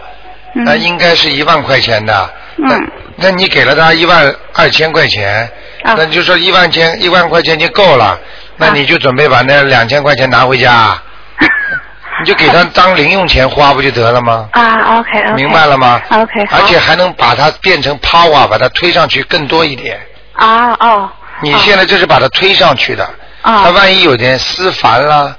[0.53, 5.49] 嗯那应该是一万块钱的，嗯那那你给了他一万二千块钱，
[5.83, 8.19] 啊那就说一万千一万块钱就够了，
[8.57, 8.71] 那啊。
[8.73, 10.97] 你就准备把那两千块钱拿回家，
[12.19, 14.47] 你就给他当零用钱花不就得了吗？
[14.53, 19.99] 啊，OK OK，明白了吗？OK，而且还能把它变成 power，把它推上去更多一点。
[20.33, 21.09] 啊哦，
[21.41, 23.03] 你现在就是把它推上去的，
[23.41, 25.35] 啊他万一有点思烦啦，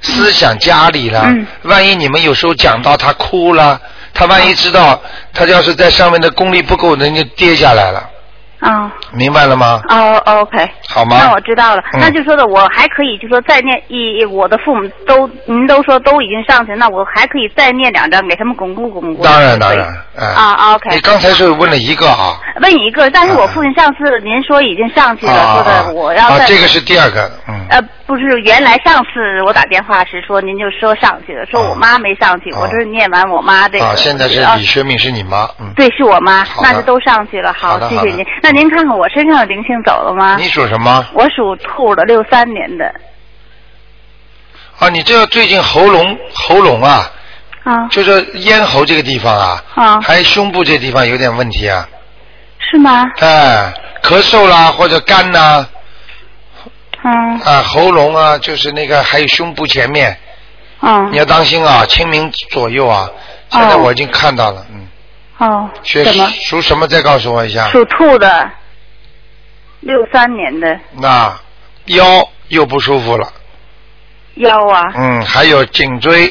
[0.00, 1.46] 思想家里了，嗯。
[1.62, 3.80] 万一你们有时候讲到他哭了，
[4.14, 5.00] 他万一知道
[5.34, 8.08] 他要是在上面的功力不够，人就跌下来了，
[8.60, 9.80] 啊明白了吗？
[9.88, 10.68] 哦，OK。
[10.88, 11.16] 好吗？
[11.20, 19.22] 那我知道了，嗯那就说的我还可以，就说再念一，我的父母都您都说都已经上去，那我还可以再念两张给他们巩固巩固。
[19.22, 20.90] 当然当然，哎、啊，OK。
[20.90, 33.84] 你刚才是问了一个啊，问一个，但是我父亲上次您说已经上去了，啊说的我要再、啊，这个是第二个，嗯，呃，不是，原来上次我打电话时说您就说上去了，说我妈没上去，啊我这是念完我妈这个。
[33.84, 37.52] 啊，现在是啊李学敏是你妈，嗯，对，是我妈，那就都上去了。
[37.52, 38.24] 好谢谢您。
[38.42, 40.36] 那您看看我身上的灵性走了吗？
[40.38, 41.04] 你属什么？
[41.12, 42.90] 我属兔的，六三年的。
[44.78, 47.10] 啊，你这个最近喉咙喉咙啊，
[47.64, 51.86] 啊就是咽喉这个地方啊，啊，还有胸部这地方有点问题啊，
[52.58, 53.04] 是吗？
[53.20, 53.70] 哎，
[54.02, 55.66] 咳嗽啦或者干呐、
[57.04, 57.40] 嗯。
[57.40, 60.16] 啊，喉咙啊，就是那个还有胸部前面，
[60.80, 61.10] 嗯。
[61.12, 63.10] 你要当心啊，清明左右啊。
[63.50, 64.86] 现在哦我已经看到了，嗯，
[65.38, 66.28] 哦，学什么？
[66.30, 66.86] 属什么？
[66.86, 67.68] 再告诉我一下。
[67.68, 68.50] 属兔的，
[69.80, 70.78] 六三年的。
[70.96, 71.34] 那
[71.86, 73.32] 腰又不舒服了，
[74.34, 76.30] 腰啊，嗯，还有颈椎。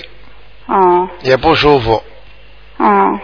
[0.67, 1.07] 哦。
[1.21, 2.03] 也不舒服。
[2.77, 3.19] 哦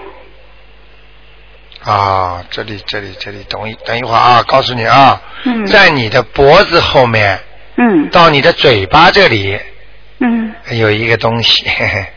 [1.84, 2.44] 啊。
[2.50, 5.66] 这里这里这里，等一等一会儿啊，告诉你啊，嗯。
[5.66, 7.40] 在你的脖子后面
[7.78, 8.10] 嗯。
[8.10, 9.60] 到你的嘴巴这里
[10.20, 11.66] 嗯，有一个东西，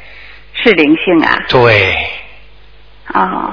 [0.55, 1.97] 是灵性啊，对，
[3.13, 3.53] 哦，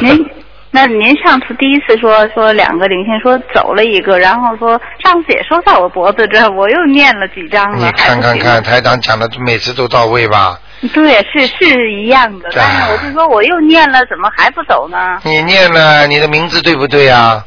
[0.00, 0.28] 您
[0.72, 10.58] 那您上次第一次说说两个灵性说走了一个，然后说上次也说在我脖子这儿，我又念了几张了，你看看看，台长讲的每次都到位吧？
[10.92, 15.18] 对，是是一样的，但是我就说我又念了，怎么还不走呢？
[15.22, 17.46] 你念了你的名字对不对啊？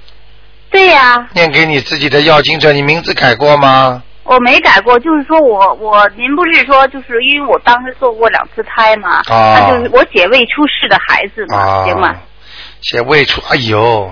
[0.71, 4.01] 对呀、念给你自己的要经者，你名字改过吗？
[4.23, 12.15] 我没改过，就是说我我您不是说就是因为我当时做过两次胎嘛，哦那就是我写未出世的孩子嘛，啊，行吗？
[12.81, 14.11] 写未出，哎呦，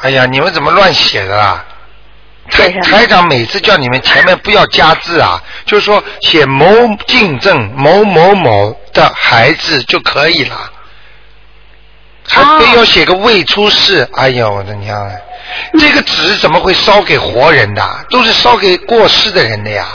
[0.00, 1.64] 哎呀，你们怎么乱写的啦？
[2.50, 6.66] 台台长每次叫你们前面不要加字啊，就是说写某
[7.06, 10.72] 进正某某某的孩子就可以了，
[12.28, 15.12] 还哦非要写个未出世，哎呦我的娘啊！
[15.78, 18.06] 这个纸怎么会烧给活人的？
[18.10, 19.86] 都是烧给过世的人的呀。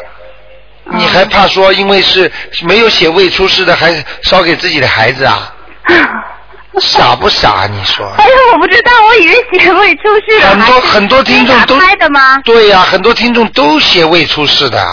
[0.86, 2.30] 哦你还怕说因为是
[2.64, 5.54] 没有写未出世的，还烧给自己的孩子啊？
[6.80, 7.68] 傻不傻？
[7.70, 8.06] 你说？
[8.18, 11.76] 哎呀，我不知道，我以为写未出世的很多很多听众都？
[12.46, 14.86] 对呀、很多听众都写未出世的，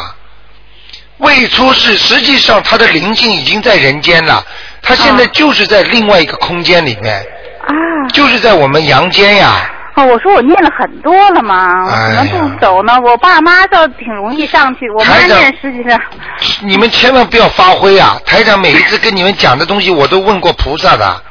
[1.18, 4.44] 未出世实际上他的灵性已经在人间了，
[4.82, 7.16] 他现在啊就是在另外一个空间里面，
[7.66, 7.72] 啊，
[8.12, 9.70] 就是在我们阳间呀。
[9.94, 13.00] 哦，我说我念了很多了嘛，怎么不走呢？
[13.00, 16.00] 我爸妈倒挺容易上去，我妈念实际上，
[16.60, 18.16] 你们千万不要发挥啊！
[18.24, 21.22] 台长每一次跟你们讲的东西，我都问过菩萨的，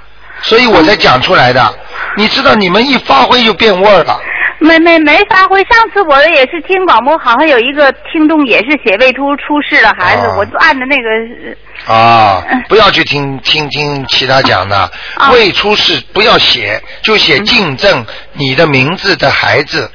[0.41, 1.73] 所以我才讲出来的。
[2.15, 4.19] 你知道，你们一发挥就变味儿了。
[4.59, 5.63] 没没没发挥。
[5.65, 14.75] 上次我也是听广播，好像有一个听众也是写未出出世的孩子，哦我就按着那个，啊嗯，不要去听听听其他讲的，
[15.15, 19.91] 啊未出世不要写，就写进正你的名字的孩子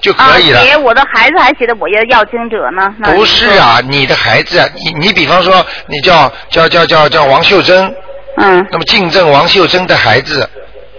[0.00, 0.64] 就啊可以了。
[0.64, 2.94] 写我的孩子还写的我要要经者呢。
[3.12, 7.92] 不是啊，你的孩子啊，你你比方说你叫叫叫叫叫王秀珍，
[8.36, 10.48] 嗯，那么进正王秀珍的孩子，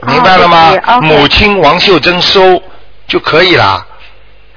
[0.08, 0.74] 明白了吗？
[1.02, 2.62] 母亲王秀珍收
[3.08, 3.86] 就可以了。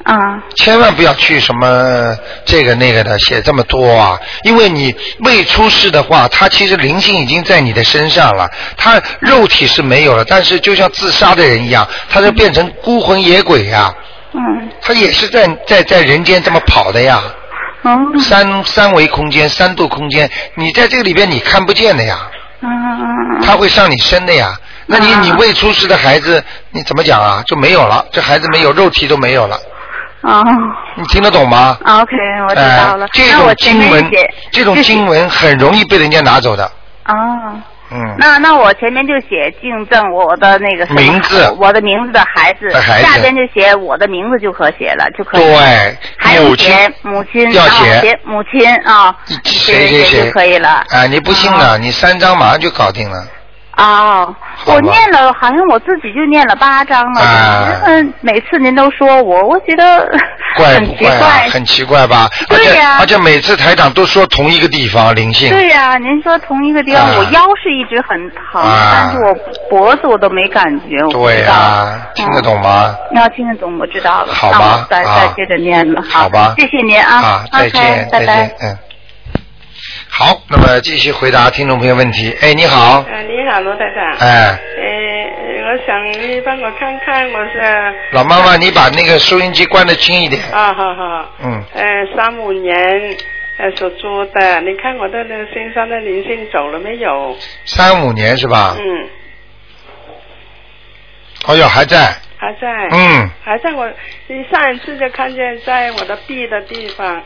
[0.05, 13.93] 啊千万不要去什么这个那个的写这么多啊，因为你未出世的话，他其实灵性已经在你的身上了，他肉体是没有了，但是就像自杀的人一样，他就变成孤魂野鬼呀、
[14.33, 14.41] 嗯。
[14.81, 17.23] 他也是在在在人间这么跑的呀，
[17.83, 22.31] 嗯三三维空间、三度空间，你在这个里边你看不见的呀，
[23.42, 24.55] 他会上你身的呀。
[24.87, 27.42] 那你啊你未出世的孩子，你怎么讲啊？
[27.47, 29.57] 就没有了，这孩子没有肉体都没有了，
[30.23, 30.44] 哦
[30.97, 32.16] 你听得懂吗？，OK，
[32.49, 33.09] 我知道了哎。
[33.12, 34.11] 这种经文
[34.51, 36.64] 这种经文很容易被人家拿走的。
[37.07, 37.14] 哦。
[37.90, 45.44] 嗯，那那我前面就写敬赠我的那个名字我的名字的孩子，的孩子下边就写我的名字就可写了，就可以。
[45.44, 50.85] 对，还有母亲写母亲，要然后写写母亲啊，谁谁谁就可以了。
[50.90, 53.27] 啊，你不信了，你三张马上就搞定了。
[53.79, 54.35] 哦，
[54.67, 57.21] 我念了，好像我自己就念了八章了。
[57.21, 60.05] 啊嗯，每次您都说我，我觉得
[60.57, 61.47] 怪很奇不怪啊？
[61.49, 62.29] 很奇怪吧？
[62.49, 65.49] 对呀而且每次台长都说同一个地方灵性。
[65.51, 69.35] 对呀、您说同一个地方，啊我腰是一直很疼，啊但是我
[69.71, 70.97] 脖子我都没感觉。
[71.12, 72.93] 对呀，听得懂吗？
[73.14, 74.35] 要听得懂，我知道了。
[74.35, 76.03] 好吧那我再、啊再接着念了。
[76.03, 77.14] 好吧谢谢您啊。
[77.14, 78.51] 啊，再见拜拜。
[78.61, 78.77] 嗯。
[80.11, 82.35] 好，那么继续回答听众朋友问题。
[82.40, 84.29] 哎，你好，呃，你好，罗台长。
[84.29, 87.61] 哎，呃，我想你帮我看看，我是
[88.12, 90.42] 老妈妈，你把那个收音机关的轻一点。
[90.51, 91.35] 啊，好好。
[91.44, 91.85] 嗯，呃，
[92.16, 92.75] 三五年
[93.59, 97.37] 呃所做的，你看我的那个身上的灵性走了没有？
[97.64, 98.77] 三五年是吧？
[98.79, 99.09] 嗯，
[101.47, 102.12] 哦哟，还在。
[102.40, 102.68] 还在。
[102.90, 103.88] 嗯，还在我，
[104.29, 107.23] 你上一次就看见在我的臂的地方，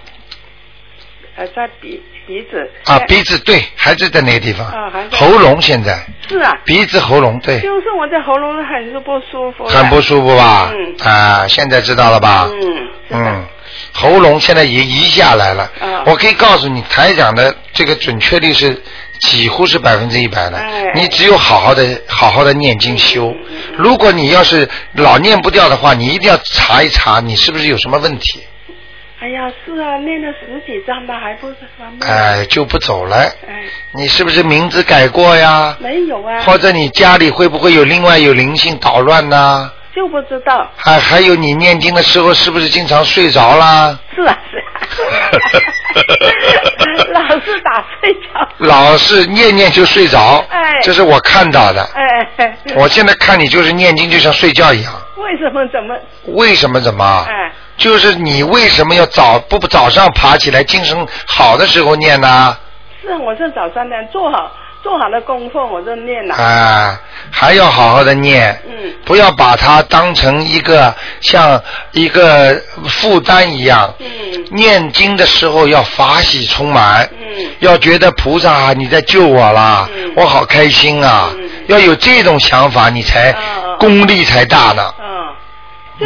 [1.37, 2.71] 呃，在鼻鼻子。
[2.85, 4.67] 啊，鼻子对，还是在那个地方。
[4.67, 9.65] 啊喉咙现在，是啊，鼻子喉咙对，就是我的喉咙很是不舒服。
[9.65, 10.71] 很不舒服吧？
[10.73, 12.49] 嗯啊，现在知道了吧？
[12.53, 13.47] 嗯，嗯，
[13.93, 15.65] 喉咙现在也移下来了。
[15.81, 18.83] 啊我可以告诉你，台长的这个准确率是
[19.21, 20.59] 几乎是百分之一百的。
[20.59, 23.35] 哎你只有好好的、好好的念经修。
[23.79, 28.43] 如果你要是老念不掉的话，你一定要查一查，你是不是有什么问题？
[29.23, 32.11] 哎呀，是啊，念了十几张吧，还不是方便。
[32.11, 33.17] 哎，就不走了。
[33.17, 33.63] 哎，
[33.95, 35.77] 你是不是名字改过呀？
[35.79, 36.41] 没有啊。
[36.41, 39.71] 或者你家里会不会有另外有灵性捣乱呢？
[39.95, 40.69] 就不知道。
[40.75, 43.97] 还还有你念经的时候是不是经常睡着啦？
[44.17, 44.65] 是啊是啊，
[47.13, 48.49] 老是打睡着。
[48.59, 51.83] 老是念念就睡着，哎这是我看到的。
[51.95, 55.95] 哎，我现在看你就是念经就像睡觉一样，为什么怎么？
[56.35, 57.05] 为什么怎么？
[57.29, 57.53] 哎，
[57.83, 62.57] 就是你为什么要早不不早上爬起来精神好的时候念呢？
[63.03, 64.53] 是啊我是早上念，做好
[64.85, 66.37] 做好了功课我就念了。
[66.37, 67.01] 啊，
[67.33, 71.61] 还要好好的念，嗯不要把它当成一个像
[71.91, 72.55] 一个
[72.89, 73.93] 负担一样。
[73.99, 74.07] 嗯
[74.53, 83.35] 念经的时候要法喜充满，嗯要觉得菩萨啊你在救我啦，嗯我好开心啊，嗯要有这种想法，你才、
[83.81, 84.95] 功力才大呢。
[85.01, 85.03] 嗯。
[85.05, 85.32] 就是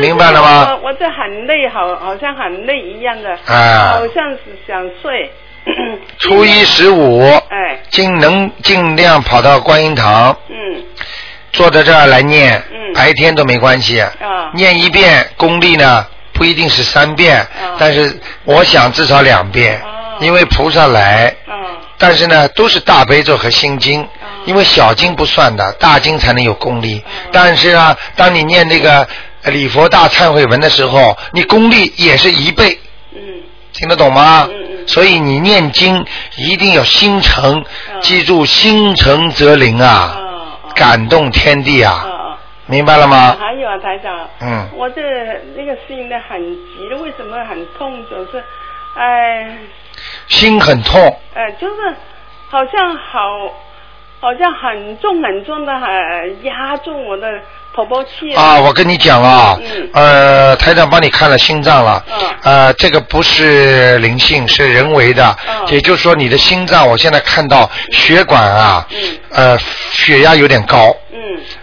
[0.01, 0.69] 明白了吗？
[0.83, 3.93] 我我这很累，好好像很累一样的，啊。
[3.95, 5.31] 好像是想睡。
[6.19, 10.85] 初一十五，哎，尽能尽量跑到观音堂，嗯。
[11.53, 12.93] 坐在这儿来念，嗯。
[12.95, 14.51] 白天都没关系，啊。
[14.55, 17.75] 念一遍功力呢不一定是三遍，啊。
[17.79, 21.83] 但是我想至少两遍，哦因为菩萨来，啊。
[21.99, 24.07] 但是呢都是大悲咒和心经，
[24.45, 27.03] 因为小经不算的，大经才能有功力。
[27.33, 29.07] 但是啊，当你念那个呃
[29.47, 32.79] 礼佛大忏悔文的时候，你功力也是一倍，
[33.15, 33.19] 嗯
[33.73, 34.47] 听得懂吗？
[34.51, 36.05] 嗯嗯所以你念经
[36.37, 40.17] 一定要心诚，嗯记住心诚则灵啊，
[40.75, 42.07] 感动天地啊！
[42.67, 43.37] 明白了吗？
[43.39, 45.01] 还有啊，台长，嗯我这
[45.57, 48.05] 那个心呢很急，为什么很痛？
[48.07, 48.43] 总是，
[48.97, 49.57] 哎，
[50.29, 51.01] 心很痛，
[51.35, 51.95] 哎，就是
[52.49, 53.21] 好像好，
[54.21, 57.29] 好像很重很重的，很，压住我的
[57.77, 59.91] 头部气啊，我跟你讲啊，嗯。
[59.93, 62.29] 呃，台长帮你看了心脏了，嗯。
[62.43, 65.67] 呃，这个不是灵性，是人为的，嗯。
[65.69, 69.19] 也就是说你的心脏，我现在看到血管啊，嗯。
[69.31, 69.59] 呃，
[69.93, 71.19] 血压有点高，嗯。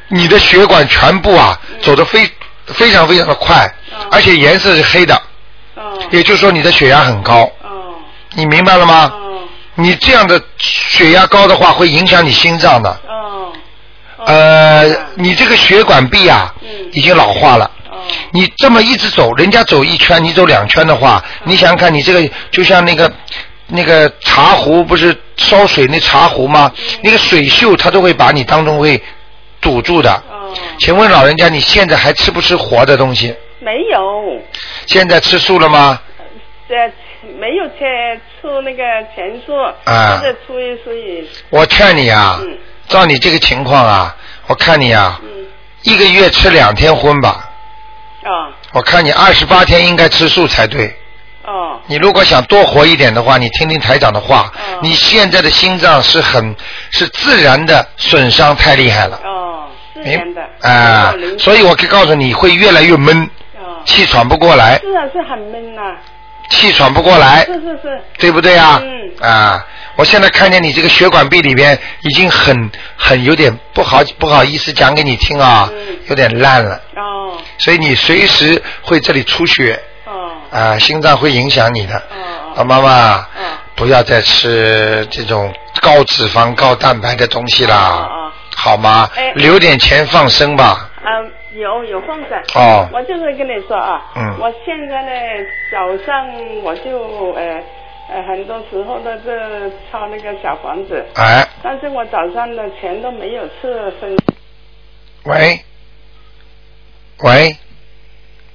[0.10, 2.30] 你的血管全部啊走得非
[2.68, 4.08] 非常非常的快，嗯。
[4.12, 5.16] 而且颜色是黑的，
[5.76, 7.96] 哦也就是说你的血压很高，哦
[8.36, 9.12] 你明白了吗？
[9.12, 9.20] 哦
[9.76, 12.96] 你这样的血压高的话，会影响你心脏的。
[14.26, 17.66] 呃，你这个血管壁啊，嗯已经老化了。
[17.90, 17.98] 哦
[18.32, 23.12] 你这么一直走，人家走一圈，你走两圈的话，嗯你想想看，你这个就像那个
[23.68, 26.72] 那个茶壶，不是烧水那茶壶吗？
[26.76, 29.02] 嗯那个水锈它都会把你当中会
[29.62, 30.12] 堵住的。
[30.30, 33.34] 哦，请问老人家，你现在还吃不吃活的东西？
[33.60, 34.42] 没有，
[34.86, 36.00] 现在吃素了吗？
[36.68, 36.76] 这
[37.40, 38.84] 没有吃出那个
[39.16, 39.56] 钱数，
[39.86, 42.58] 啊这初一所以我劝你啊嗯，
[42.94, 44.16] 照你这个情况啊，
[44.46, 45.30] 我看你啊，嗯。
[45.82, 47.50] 一个月吃两天荤吧。
[48.24, 48.54] 哦。
[48.72, 50.96] 我看你二十八天应该吃素才对。
[51.44, 51.80] 哦。
[51.88, 54.52] 你如果想多活一点的话，你听听台长的话。
[54.54, 54.80] 哦。
[54.84, 56.56] 你现在的心脏是很
[56.92, 59.64] 是自然的损伤太厉害了，哦，
[59.96, 60.42] 自明然的。
[60.70, 63.24] 啊所以我可以告诉你会越来越闷，
[63.58, 65.82] 哦，气喘不过来，是啊是很闷呐，
[66.52, 68.80] 气喘不过来，是是是，对不对啊？
[68.82, 69.30] 嗯。
[69.30, 69.66] 啊，
[69.96, 75.98] 我现在看见你这个血管壁里边已经很很有点不好不好意思讲给你听啊，嗯。
[76.08, 77.38] 有点烂了，哦。
[77.58, 80.32] 所以你随时会这里出血哦。
[80.52, 81.96] 啊，心脏会影响你的。
[81.96, 83.26] 哦啊，妈妈，哦。
[83.76, 88.32] 不要再吃这种高脂肪、高蛋白的东西啦，哦哦。
[88.56, 89.10] 好吗？
[89.16, 89.32] 哎？
[89.36, 90.90] 留点钱放生吧。
[91.06, 92.30] 嗯，有有放生。
[92.56, 92.88] 哦。
[92.92, 94.38] 我就是跟你说啊，嗯。
[94.40, 95.12] 我现在呢
[95.72, 96.28] 早上
[96.64, 97.60] 我就呃
[98.10, 104.16] 呃很多时候都是抄那个小房子，哎，但是我早上的钱都没有吃分。
[105.26, 105.60] 喂，
[107.20, 107.56] 喂，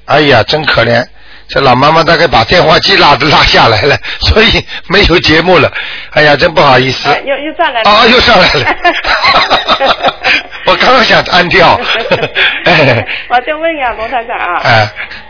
[0.04, 1.02] 哎呀，真可怜，
[1.48, 4.46] 这老妈妈大概把电话机拉都拉下来了， 所以
[4.88, 5.72] 没有节目了。
[6.12, 7.08] 哎呀，真不好意思。
[7.08, 7.90] 啊，又又上来了。
[7.90, 8.76] 啊，又上来了。
[10.66, 11.78] 我刚刚想按掉。
[12.66, 14.86] 哎我就问下，罗台长啊，哎，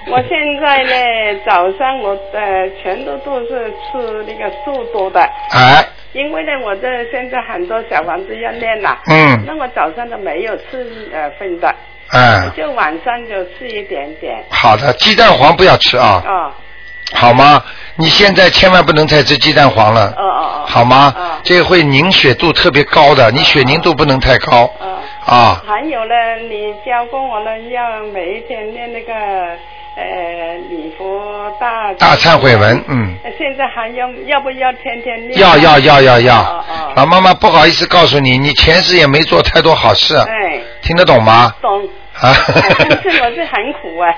[0.08, 5.20] 我现在呢早上我呃全都都是吃那个素多的，
[5.52, 11.72] 哎，因为呢我这现在很多小房子要练了，嗯，那我早上都没有吃呃分的，
[12.10, 14.42] 哎，就晚上就吃一点点。
[14.50, 16.52] 好的，鸡蛋黄不要吃啊，哦
[17.14, 17.62] 好吗？
[17.96, 20.64] 你现在千万不能再吃鸡蛋黄了哦，哦哦。
[20.66, 21.40] 好吗哦？
[21.42, 24.98] 这个会凝血度特别高的，你血凝度不能太高哦。
[25.28, 25.62] 啊。
[25.66, 26.14] 还有呢，
[26.48, 35.38] 你教过我了，要每一天念那个呃礼佛大大忏悔文，嗯，呃现在还要要不要天天念？
[35.38, 36.92] 要要要要哦要哦。
[36.96, 41.54] 老妈妈不好意思告诉你，你前世也没做太多好事，哎，听得懂吗？
[41.60, 41.88] 懂。
[42.20, 42.34] 啊
[42.90, 44.12] 但是我是很苦啊。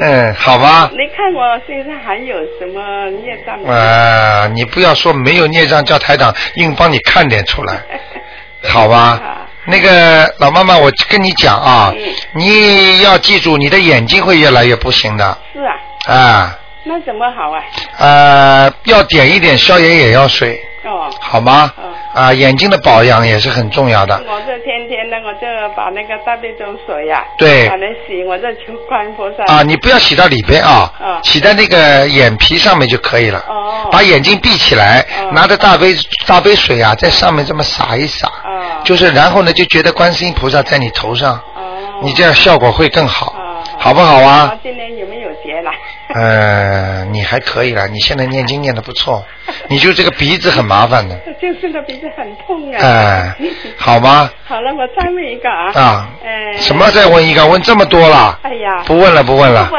[0.00, 0.90] 嗯， 好吧。
[0.92, 3.72] 你看我身上还有什么孽障吗？
[3.74, 7.74] 啊，你不要说没有孽障，叫台长硬帮你看点出来，
[8.68, 9.20] 好吧？
[9.64, 16.58] 那个老妈妈，我跟你讲啊，嗯你要记住，你的眼睛会越来越不行的是啊，啊。
[16.84, 17.62] 那怎么好啊？
[17.98, 21.72] 呃，要点一点消炎眼药水，哦，好吗？
[21.76, 21.92] 嗯。
[22.14, 24.20] 啊，眼睛的保养也是很重要的。
[24.28, 27.68] 我这天天的，我就把那个大悲咒水呀、对。
[27.68, 29.44] 把它洗，我就求观音菩萨。
[29.52, 31.18] 啊，你不要洗到里边啊，嗯。
[31.22, 33.42] 洗在那个眼皮上面就可以了。
[33.48, 33.88] 哦。
[33.90, 35.94] 把眼睛闭起来，哦拿着大杯
[36.26, 43.41] 大杯水啊，在上面这么洒一洒，哦就是然后呢，就觉得观世音菩萨在你头上，哦，你这样效果会更好，哦
[43.78, 44.58] 好不好啊我？
[44.62, 45.70] 今年有没有节了？
[46.14, 49.24] 呃，你还可以了，你现在念经念的不错，
[49.68, 52.78] 你就这个鼻子很麻烦的， 就是那鼻子很痛啊。
[52.80, 53.34] 哎，
[53.76, 54.30] 好吗？
[54.44, 55.72] 好了，我再问一个啊。
[55.74, 57.46] 啊呃，什么再问一个？
[57.46, 58.38] 问这么多了？
[58.42, 58.82] 哎呀。
[58.86, 59.76] 不问了，不问了不。，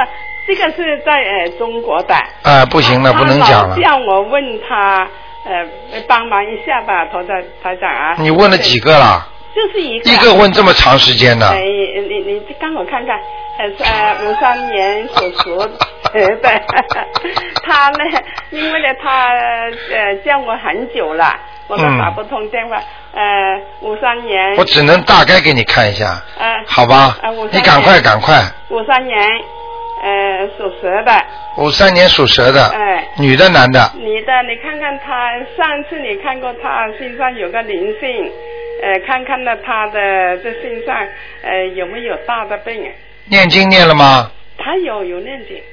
[0.47, 2.15] 这个是在呃中国的。
[2.43, 3.75] 啊，不行了，不能讲了。
[3.77, 5.07] 叫我问他，
[5.45, 8.15] 呃，帮忙一下吧，头台台长啊。
[8.19, 9.27] 你问了几个了？
[9.55, 10.11] 就是一个。
[10.11, 11.61] 一个问这么长时间呢哎，？
[11.61, 13.17] 你你刚我看看，
[13.59, 15.57] 呃是呃五三年属鼠
[16.13, 16.61] 呃的，
[17.63, 17.97] 他呢，
[18.51, 21.35] 因为呢他呃叫我很久了，
[21.67, 22.77] 我都嗯打不通电话，
[23.13, 24.55] 呃五三年。
[24.57, 26.63] 我只能大概给你看一下，呃。
[26.67, 27.47] 好吧呃五？
[27.47, 28.41] 你赶快赶快。
[28.69, 29.19] 五三年，
[30.03, 31.25] 呃属蛇的，
[31.57, 38.31] 五三年属蛇的，哎女的男的，女的你看看他上次你看过他身上有个灵性，
[38.81, 40.93] 呃看看呢他的这身上
[41.41, 42.91] 呃有没有大的病啊？
[43.25, 44.29] 念经念了吗？
[44.57, 45.63] 他有有念经。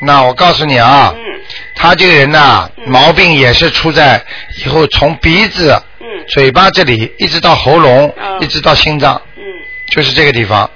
[0.00, 1.40] 那我告诉你啊，嗯
[1.74, 4.22] 他这个人呐、嗯毛病也是出在
[4.62, 5.82] 以后从鼻子、嗯
[6.28, 9.42] 嘴巴这里一直到喉咙，哦一直到心脏，嗯，
[9.90, 10.68] 就是这个地方，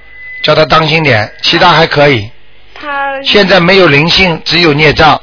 [0.43, 2.31] 叫他当心点，其他还可以。
[2.75, 5.21] 他现在没有灵性，只有孽障，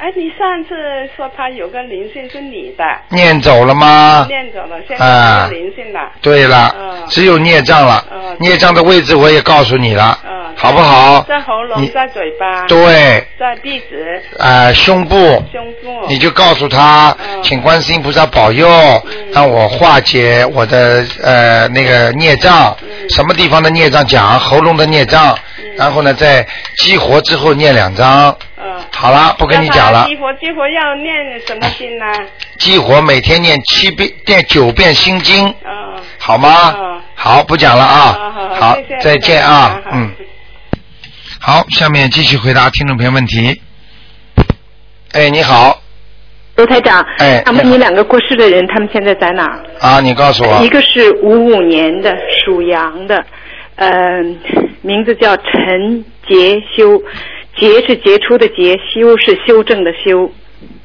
[0.00, 0.74] 哎，你上次
[1.14, 4.24] 说他有个灵性是你的，念走了吗？
[4.26, 6.10] 念走了，现在啊没有灵性了。
[6.22, 8.02] 对了，嗯只有孽障了。
[8.10, 11.20] 嗯孽障的位置我也告诉你了，嗯，好不好？
[11.28, 15.16] 在喉咙，你在嘴巴，对，在鼻子、呃，胸部，
[15.52, 16.06] 胸部。
[16.08, 26.46] 你就告诉他，嗯请观世音菩萨保佑，嗯让我化解我的呃那个孽障，嗯什么地方的孽障讲喉咙的孽障，嗯然后呢在
[26.78, 28.34] 激活之后念两张。
[28.62, 28.84] 嗯。
[28.92, 32.06] 好了，不跟你讲了激，活激活要念什么经呢？
[32.58, 36.02] 激活每天念七遍，念九遍心经，嗯。
[36.18, 36.74] 好吗？
[36.76, 40.10] 嗯好，不讲了啊好，再见啊嗯。
[41.38, 43.60] 好，下面继续回答听众朋友问题。
[45.12, 45.82] 哎，你好，
[46.56, 49.60] 罗台长，哎想问你两个过世的人，他们现在在哪儿？
[49.80, 53.22] 啊，你告诉我一，个是五五年的属羊的，
[53.76, 54.38] 嗯、
[54.80, 57.02] 名字叫陈杰修，
[57.56, 60.30] 杰是杰出的杰，修是修正的修。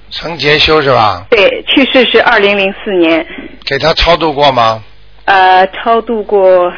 [0.10, 1.26] 陈杰修是吧？
[1.30, 3.26] 对，去世是二零零四年，
[3.66, 4.84] 给他超度过吗？
[5.26, 6.72] 呃，超度过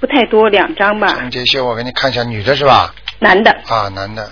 [0.00, 2.94] 不太多，两张吧，陈杰修，我给你看一下，女的是吧？
[3.18, 3.50] 男的。
[3.68, 4.30] 啊，男的。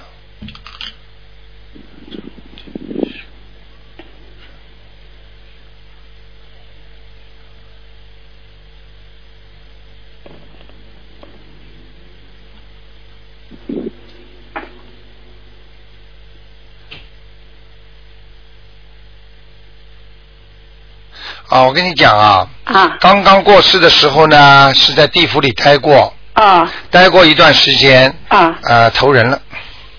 [21.49, 22.97] 啊，我跟你讲啊，啊。
[23.01, 26.71] 刚刚过世的时候呢，是在地府里待过，啊。
[26.91, 29.41] 待过一段时间，啊，呃，投人了，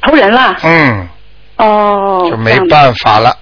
[0.02, 0.56] 投人了。
[0.64, 1.08] 嗯，
[1.58, 3.38] 哦，就没办法了，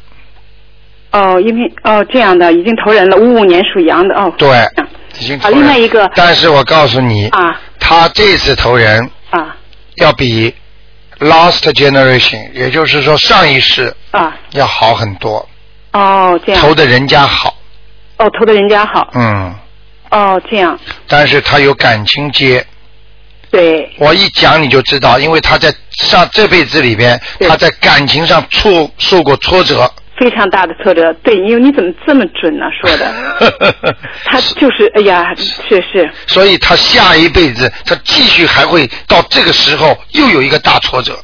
[1.11, 4.31] 哦，因为哦这样的已经投人了，五五年属羊的哦。
[4.37, 4.49] 对
[5.19, 5.59] 已经投人。
[5.59, 6.09] 另外一个。
[6.15, 7.59] 但是我告诉你，啊。
[7.79, 9.55] 他这次投人啊。
[9.95, 10.53] 要比
[11.19, 14.35] last generation，也就是说上一世啊。
[14.51, 15.47] 要好很多，
[15.93, 16.61] 哦这样。
[16.61, 17.54] 投的人家好，
[18.17, 19.09] 哦，投的人家好。
[19.13, 19.53] 嗯，
[20.11, 20.77] 哦，这样。
[21.07, 22.65] 但是他有感情结，
[23.51, 29.89] 对我一讲你就知道，因为他在上这辈子里边，他在感情上挫受过挫折。
[30.17, 31.11] 非常大的挫折。
[31.15, 33.13] 对，因为你怎么这么准呢、说的，
[34.23, 41.19] 他就是哎呀，是是，所以他下一辈子，他继续还会到这个时候又有一个大挫折，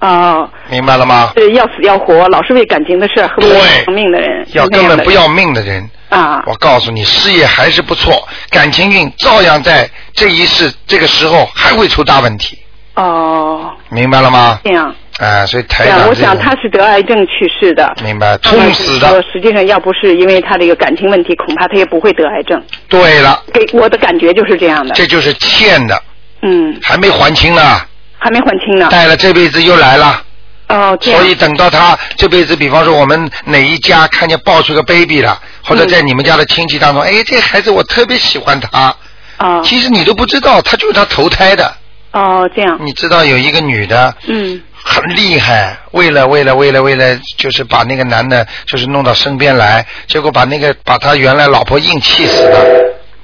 [0.00, 1.30] 哦，明白了吗？
[1.36, 12.58] 对要死要活，老是为感情的事儿，恨不得对偿命的人，要根本不要命的人，啊我告诉你，事业还是不错，感情运照样在这一世这个时候还会出大问题，
[12.94, 14.60] 哦，明白了吗？
[14.64, 14.94] 这样。
[15.18, 17.94] 啊，所以台这样，我想他是得癌症去世的。
[18.02, 19.22] 明白，那么痛死说的。
[19.30, 22.60] 实际上要不是因为他这个感情问题，恐怕他也不会得癌症。
[22.88, 24.94] 对了，给我的感觉就是这样的。
[24.94, 26.02] 这就是欠的，
[26.40, 27.80] 嗯，还没还清呢，
[28.18, 28.88] 还没还清呢。
[28.90, 30.22] 带了这辈子又来了，
[30.68, 38.94] 哦，所以等到他这辈子，比方说我们哪一家看见抱出个 baby 了，或者在你们家的亲戚当中，哎，这孩子我特别喜欢他，
[39.38, 39.62] 哦。
[39.64, 41.74] 其实你都不知道，他就是他投胎的。
[42.12, 52.64] 哦，这样，你知道有一个女的嗯，很厉害，为了为了为了为了，就是把那个男的，就是弄到身边来，结果把那个把他原来老婆硬气死了，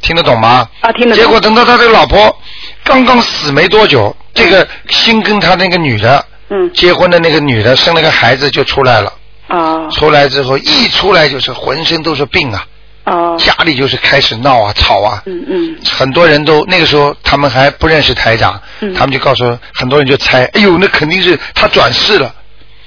[0.00, 0.66] 听得懂吗？
[0.80, 1.22] 啊，听得懂。
[1.22, 2.34] 结果等到他这个老婆
[2.82, 9.12] 刚刚死没多久，这个新跟他那个女的嗯，结婚的那个女的生了个孩子就出来了，
[9.48, 12.66] 哦出来之后一出来就是浑身都是病啊，
[13.04, 15.76] 哦，家里就是开始闹啊吵啊，嗯嗯。
[15.90, 18.92] 很多人都那个时候他们还不认识台长，嗯。
[18.94, 22.34] 他们就告诉很多人就猜，哎呦，那肯定是他转世了，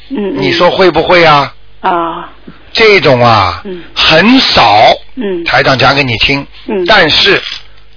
[0.10, 0.42] 嗯，嗯。
[0.42, 1.54] 你说会不会啊？
[1.82, 2.30] 啊，
[2.72, 3.82] 这种啊，嗯。
[3.96, 4.84] 很少，
[5.16, 5.44] 嗯。
[5.44, 6.86] 台长讲给你听，嗯。
[6.86, 7.42] 但是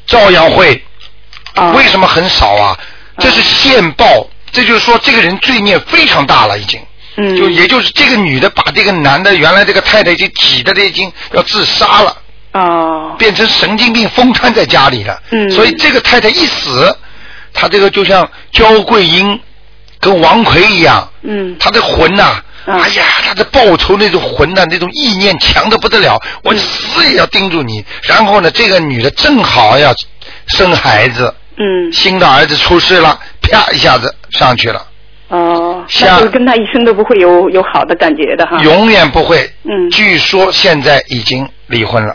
[0.07, 0.83] 照样会，
[1.57, 2.79] 哦为什么很少啊？
[3.19, 6.81] 这是现报，这就是说这个人罪孽非常大了，已经。
[7.17, 12.17] 嗯，就也就是这个女的把这个男的原来这个太太已经挤得已经要自杀了，
[12.53, 15.21] 哦，变成神经病疯瘫在家里了。
[15.31, 16.97] 嗯所以这个太太一死，
[17.53, 19.39] 她这个就像焦桂英
[20.01, 27.85] 跟王奎一样，嗯她的魂呐、啊哎呀，她的报仇那种魂呐、那种意念强的不得了，我嗯死也要盯住你。
[28.03, 29.95] 然后呢，这个女的正好要
[30.49, 34.85] 生孩子，嗯新的儿子出世了，啪一下子上去了，
[35.35, 38.59] 哦，像那就是跟他一生都不会有有好的感觉的哈。
[38.63, 39.51] 永远不会。
[39.65, 42.15] 嗯据说现在已经离婚了，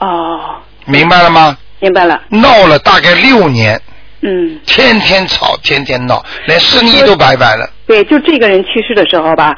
[0.00, 1.56] 哦，明白了吗？
[1.80, 2.20] 明白了。
[2.28, 3.80] 闹了大概六年，
[4.20, 7.68] 嗯，天天吵，天天闹，连生意都拜拜了。
[7.86, 9.54] 对，就这个人去世的时候吧，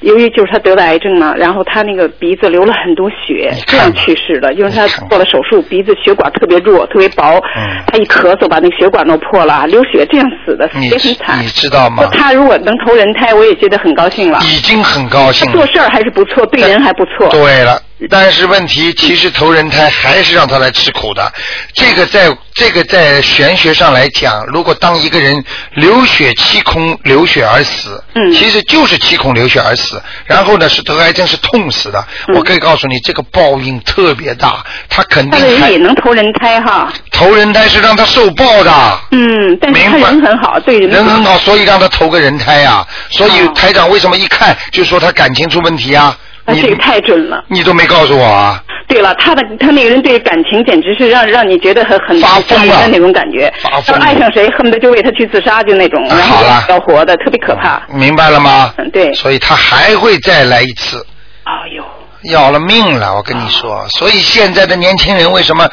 [0.00, 4.52] 由于就是他得了癌症嘛，然后他那个鼻子流了很多血这样去世的。
[4.54, 11.46] 因为他做了手术，鼻子血管特别弱，特别薄，嗯他一咳嗽把那血管弄破了，流血这样死的，死的很惨你。
[11.48, 12.10] 知道吗说？
[12.12, 14.38] 他如果能投人胎，我也觉得很高兴了。
[14.42, 15.52] 已经很高兴了。
[15.52, 17.28] 他做事儿还是不错，对人还不错。
[17.28, 21.32] 对了，但是问题其实投人胎还是让他来吃苦的。
[21.74, 25.44] 这个在这个在玄学上来讲，如果当一个人
[25.74, 32.04] 流血七孔流血而死，嗯其实就是七孔流血而死，然后呢是得癌症是痛死的。
[32.28, 39.00] 嗯我可以告诉你，这个报应特别大，他肯定还也能投人胎哈，投人胎是让他受报的。
[39.10, 46.16] 嗯，但是他人很好，对人人很好，所以让他投个人胎呀、所以哦台长为什么一看就说他感情出问题啊？
[46.50, 47.44] 啊，这个太准了。
[47.48, 48.62] 你都没告诉我啊？
[48.88, 57.80] 对了，他的他那个人对感情简直是让让你觉得很很发疯的那种感觉，发疯爱上谁恨不得就为他去自杀，就那种，然后要活的，特别可怕。
[57.94, 58.74] 明白了吗？
[58.78, 59.12] 嗯，对。
[59.14, 61.06] 所以他还会再来一次，
[61.44, 61.84] 哎呦，
[62.32, 63.14] 要了命了！
[63.14, 65.68] 我跟你说，所以现在的年轻人为什么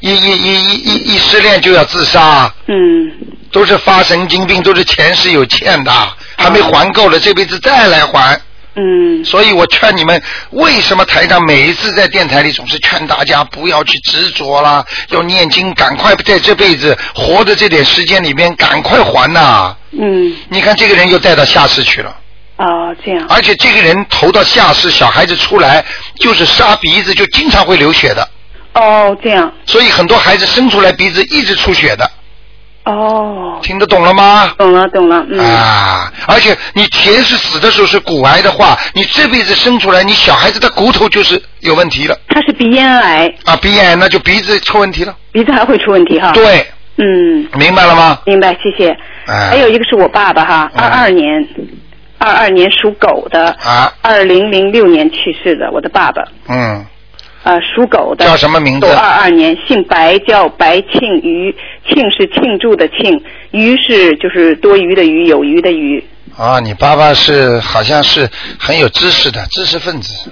[0.00, 2.52] 一一一一一一失恋就要自杀？
[2.66, 2.74] 嗯，
[3.52, 5.92] 都是发神经病，都是前世有欠的，
[6.36, 8.40] 还没还够了，这辈子再来还。
[8.78, 22.14] 嗯，所以我劝你们，为什么台长每一次在电台里总是劝大家不要去执着啦，要念经，赶快在这辈子活的这点时间里面赶快还呐、嗯，你看这个人又带到下世去了，
[22.58, 25.82] 哦，这样，而且这个人投到下世，小孩子出来
[26.20, 28.28] 就是杀鼻子，就经常会流血的，
[28.74, 32.10] 哦，这样，所以很多孩子生出来鼻子一直出血的，
[32.86, 34.54] 哦，听得懂了吗？
[34.56, 36.12] 懂了懂了，嗯，啊！
[36.28, 43.56] 而且你前世死的时候是骨癌的话，你这辈子生出来，你小孩子的骨头就是有问题了他是鼻咽癌，啊！
[43.56, 45.14] 鼻咽癌那就鼻子出问题了。
[45.32, 46.64] 鼻子还会出问题哈。，对，
[46.98, 48.20] 嗯，明白了吗？
[48.24, 48.90] 明白，谢谢。
[49.26, 51.48] 啊还有一个是我爸爸哈，嗯二二年，
[52.18, 56.86] 二二年属狗的，啊，二零零六年去世的，我的爸爸，嗯，
[57.46, 61.54] 呃，属狗的，叫什么名字狗二二年，姓白，叫白庆余，
[61.88, 63.22] 庆是庆祝的庆，
[63.52, 66.02] 余是就是多余的余，有余的余，
[66.36, 68.28] 啊，你爸爸是好像是
[68.58, 70.28] 很有知识的知识分子，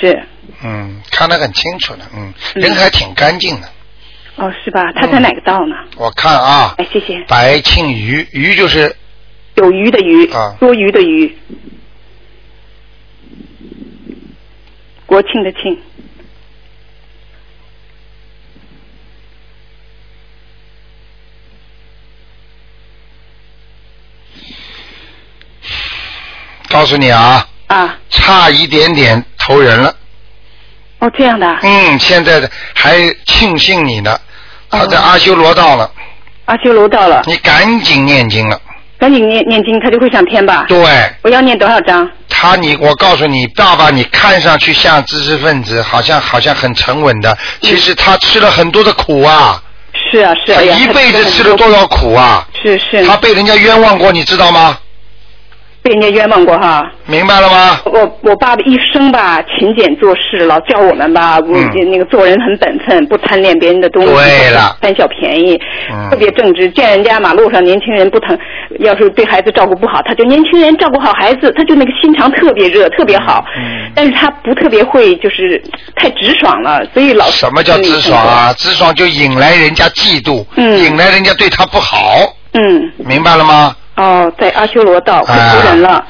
[0.00, 0.18] 是，
[0.64, 3.68] 嗯，看得很清楚的，嗯，嗯人还挺干净的。
[4.36, 4.80] 哦，是吧？
[4.94, 5.76] 他在哪个道呢？
[5.98, 7.22] 我看啊，哎，谢谢。
[7.28, 8.96] 白庆余，余就是
[9.56, 11.36] 有余的余，啊多余的余，
[15.04, 15.78] 国庆的庆，
[26.76, 29.94] 告诉你啊，啊，差一点点投人了。
[30.98, 34.20] 哦，这样的啊，嗯，现在的还庆幸你呢，
[34.70, 35.90] 他在哦阿修罗道了，
[36.44, 38.60] 阿修罗道了，你赶紧念经了。
[38.98, 40.66] 赶紧念念经，他就会上天吧？
[40.68, 40.78] 对
[41.22, 42.06] 我要念多少章？
[42.28, 49.62] 他你，我告诉你，爸爸，你看上去像知识分子，好像好像很沉稳的，其实他吃了很多的苦啊，
[50.12, 52.46] 是啊是啊，他一辈子吃了多少苦啊？
[52.62, 54.78] 是是，他被人家冤枉过，你知道吗？
[55.86, 56.84] 被人家冤枉过哈。
[57.06, 57.80] 明白了吗？
[57.84, 65.56] 我我爸爸一生吧勤俭做事，老教我们吧，我嗯那个做人很本分，不贪恋别人的东西，对了不贪小便宜，
[65.92, 66.68] 嗯特别正直。
[66.70, 68.36] 见人家马路上年轻人不疼，
[68.80, 73.44] 要是对孩子照顾不好，他就年轻人照顾好孩子，他就那个心肠特别热，特别好。
[73.56, 75.62] 嗯但是他不特别会，就是
[75.94, 78.52] 太直爽了，所以老什么叫直爽啊？
[78.58, 82.18] 直爽就引来人家嫉妒，嗯引来人家对他不好，
[82.54, 83.74] 嗯，明白了吗？
[83.96, 86.04] 哦，在阿修罗道快投人了，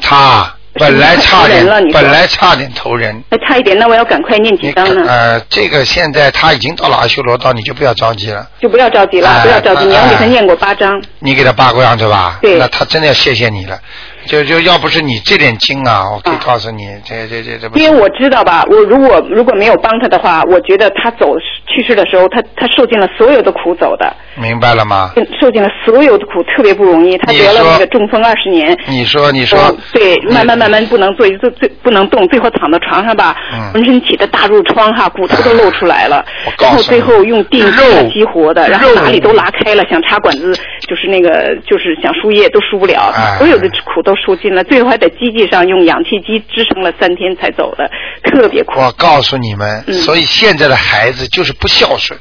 [0.00, 3.22] 他本来差点本来差点投人。
[3.28, 5.04] 那差一点，那我要赶快念几你张呢？
[5.06, 8.48] 呃，这个现在他已经到了阿修罗道，你就不要着急了。
[8.60, 11.02] 就不要着急了，哎不要着急，你要给他哎念过八章。
[11.18, 12.38] 你给他八个样对吧？
[12.40, 13.78] 对那他真的要谢谢你了。
[14.26, 21.34] 就就要不是你这点精啊，我可以告诉你，这这这这不因为我知道吧，我如果如果没有帮他的话，我觉得他走
[21.66, 25.12] 去世的时候，他他受尽了所有的苦走的，明白了吗？
[25.40, 27.16] 受尽了所有的苦，特别不容易。
[27.18, 36.24] 他得了那个中风二十年，你说你说嗯，对，慢慢慢慢不能坐，最最不能动，最后躺到床上吧，嗯浑身起的大褥疮哈，骨头都露出来了
[36.60, 37.78] 然后最后用电击
[38.12, 40.52] 激活的，然后哪里都拉开了，想插管子，
[40.88, 47.90] 就是那个就是想输液都输不了哎，所有的苦都受尽了，最后还在机器上用氧气机支撑了三天才走的，
[48.24, 48.80] 特别苦。
[48.80, 52.18] 我告诉你们，嗯所以现在的孩子就是不孝顺。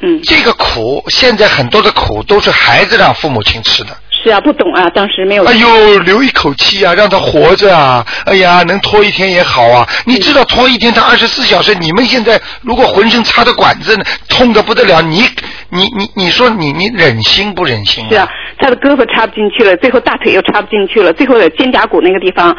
[0.00, 3.96] 嗯，这个苦，现在很多的苦都是孩子让父母亲吃的。
[4.26, 5.44] 是啊，不懂啊，当时没有。
[5.44, 8.04] 哎呦，留一口气啊，让他活着啊！
[8.26, 9.88] 哎呀，能拖一天也好啊！
[10.04, 13.96] 你知道拖一天，他二十四小时，你们现在如果浑身插着管子，
[14.28, 15.22] 痛的不得了，你
[15.70, 22.52] 你你你说你你忍心不忍心、是啊，他的胳膊插不进去了，最后大腿又插不进去了，最后在肩胛骨那个地方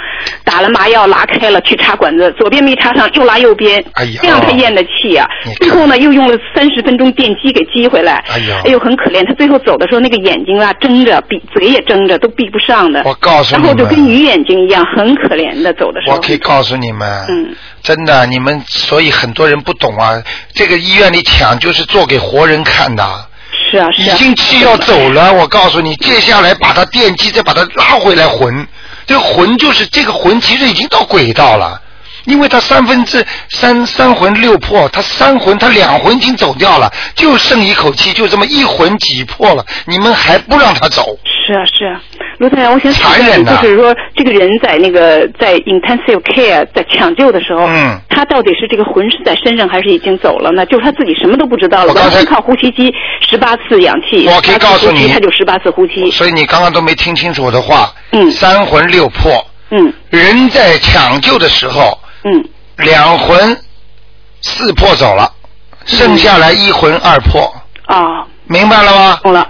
[0.46, 5.28] 打了麻药拉开了，去插管子，左边没插上，又拉右边，哎呀这样他咽的气啊、
[5.60, 9.26] 最后呢，又用了三十分钟电击给击回来，哎呀哎呦，很可怜。
[9.28, 13.02] 他最后走的时候，那个眼睛啊睁着，闭嘴也睁着，都闭不上的。
[13.04, 16.16] 我告诉你们后就跟鱼眼睛一样，很可怜的走的时候。
[16.16, 20.22] 我可以告诉你们，嗯真的，你们所以很多人不懂啊，
[20.54, 23.04] 这个医院里抢就是做给活人看的。
[23.72, 24.16] 是啊，是已啊。
[24.18, 28.68] 经气要走了，我告诉你，接下来把他电击，再把他拉回来魂，
[29.06, 31.82] 这个魂就是这个魂，其实已经到轨道了。
[32.28, 41.18] 因为他三分之三三魂六魄，他三魂他两魂已经走掉了，就剩一口气，就这么一魂几魄了，你们还不让他走？
[41.26, 41.86] 是啊是。
[41.86, 42.02] 啊，
[42.40, 43.58] 卢太阳，我想残忍呐。
[43.64, 48.00] 就是说这个人在那个在 intensive care 在抢救的时候，嗯。
[48.10, 50.66] 他到底是这个魂是在身上还是已经走了呢？
[50.66, 52.94] 就是他自己什么都不知道了，我全靠呼吸机
[53.30, 55.08] 十八次氧气，我可以18次告诉你。
[55.08, 57.94] 他就十八次呼吸，所以你刚刚都没听清楚我的话。
[58.12, 58.30] 嗯。
[58.32, 59.32] 三魂六魄，
[59.70, 59.94] 嗯。
[60.10, 63.62] 人在抢救的时候，嗯两魂
[64.42, 65.32] 四魄走了，
[65.86, 67.54] 剩下来一魂二魄，
[67.88, 69.20] 啊，明白了吗？
[69.24, 69.50] 懂了，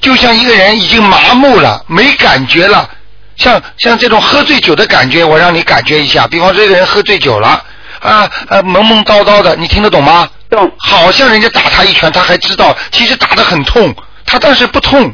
[0.00, 2.88] 就像一个人已经麻木了，没感觉了，
[3.36, 6.26] 像像这种喝醉酒的感觉，我让你感觉一下。
[6.26, 7.64] 比方说，这个人喝醉酒了，
[8.00, 10.28] 啊啊懵懵叨叨的，你听得懂吗？
[10.50, 13.94] 懂，好像人家打他一拳，他还知道，其实打得很痛，
[14.26, 15.10] 他但是不痛，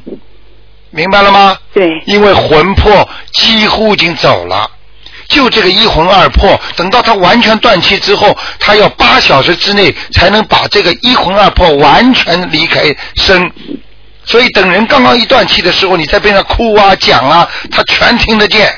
[0.91, 1.57] 明白了吗？
[1.72, 4.68] 对，因为魂魄几乎已经走了。
[5.29, 12.83] 就这个一魂二魄，等到他完全断气之后，他要八小时之内才能把这个一魂二魄完全离开
[13.16, 13.51] 身。
[14.24, 18.68] 所以等人刚刚一断气的时候，你在边上哭啊讲啊，他全听得见，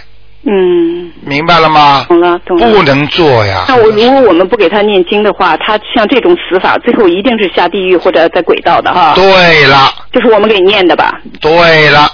[0.45, 2.07] 嗯，明白了吗？
[2.09, 2.69] 懂了懂了。
[2.69, 3.65] 不能做呀。
[3.69, 9.13] 那我如果我们不给他念经的话，他像这种死法，最后一定是下地狱或者在轨道的哈。
[9.15, 11.21] 对了，就是我们给念的吧？
[11.41, 12.09] 对了，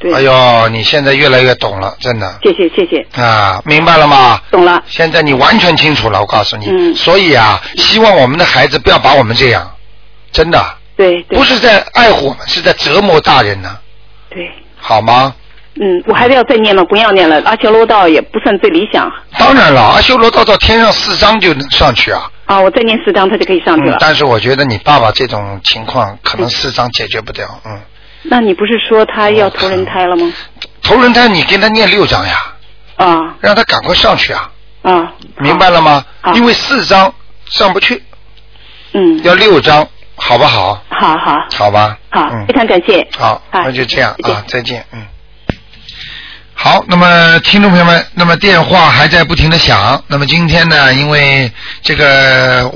[0.00, 0.12] 对。
[0.12, 4.40] 哎呦，你现在越来越懂了，真的谢谢谢谢，啊，明白了吗？
[4.50, 4.82] 懂了。
[4.86, 6.66] 现在你完全清楚了，我告诉你。
[6.70, 9.70] 嗯所以啊，希望我们的孩子不要把我们这样，
[10.32, 10.60] 真的
[10.96, 13.78] 对对不是在爱护我们，是在折磨大人呢，
[14.30, 14.50] 对。
[14.76, 15.34] 好吗？
[15.80, 16.84] 嗯，我还是要再念了？
[16.84, 22.30] 不要念了，阿修罗道也不算最理想当然了，阿修罗道到天上四章就能上去啊。
[22.46, 22.60] 啊。
[22.60, 23.96] 我再念四章，他就可以上去了。
[23.96, 27.46] 嗯，但是我觉得你爸爸这种情况可能四章解决不掉。
[27.64, 27.80] 嗯，
[28.22, 30.32] 那你不是说他要投人胎了吗？
[30.82, 32.54] 投人胎你给他念六张呀，
[32.96, 34.50] 啊让他赶快上去啊，
[34.82, 36.32] 啊，明白了吗好？
[36.34, 37.12] 因为四张
[37.46, 38.02] 上不去，
[38.92, 40.82] 嗯，要六张，好不好？
[40.88, 41.96] 好好好吧。
[42.10, 43.06] 好，嗯非常感谢。
[43.16, 45.06] 好，那就这样啊，再见，嗯。
[46.62, 50.04] 好，那么听众朋友们，那么电话还在不停的响。
[50.08, 51.50] 那么今天呢，因为
[51.82, 52.70] 这个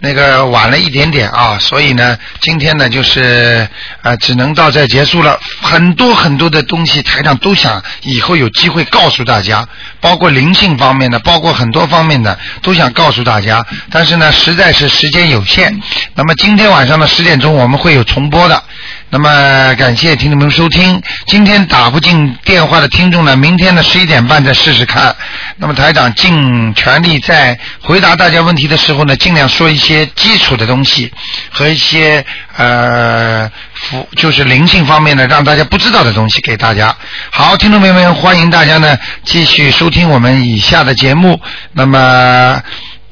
[0.00, 3.68] 那个晚了一点点啊，所以呢，今天呢就是
[4.00, 5.38] 呃只能到这结束了。
[5.60, 9.68] 很多很多的东西，台长都想以后有机会告诉大家，
[10.00, 13.62] 包括灵性方面的，包括很多方面的，都想告诉大家。
[13.90, 15.78] 但是呢，实在是时间有限。
[16.14, 18.62] 那么今天晚上的十点钟我们会有重播的。
[19.08, 21.00] 那么感谢听众朋友收听。
[21.26, 23.36] 今天打不进电话的听众呢。
[23.36, 25.14] 明天呢十一点半再试试看。
[25.58, 31.12] 那么台长尽全力在回答大家问题的时候呢，尽量说一些基础的东西
[31.50, 32.24] 和一些
[32.56, 36.94] 呃，福就是灵性方面的让大家不知道的东西给大家。
[37.30, 41.40] 好，听众朋友们，欢迎大家呢继续收听我们以下的节目。
[41.72, 42.60] 那么。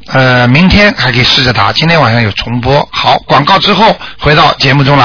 [0.09, 2.87] 呃，明天还可以试着打，今天晚上有重播。
[2.93, 5.03] 好，广告之后回到节目中来。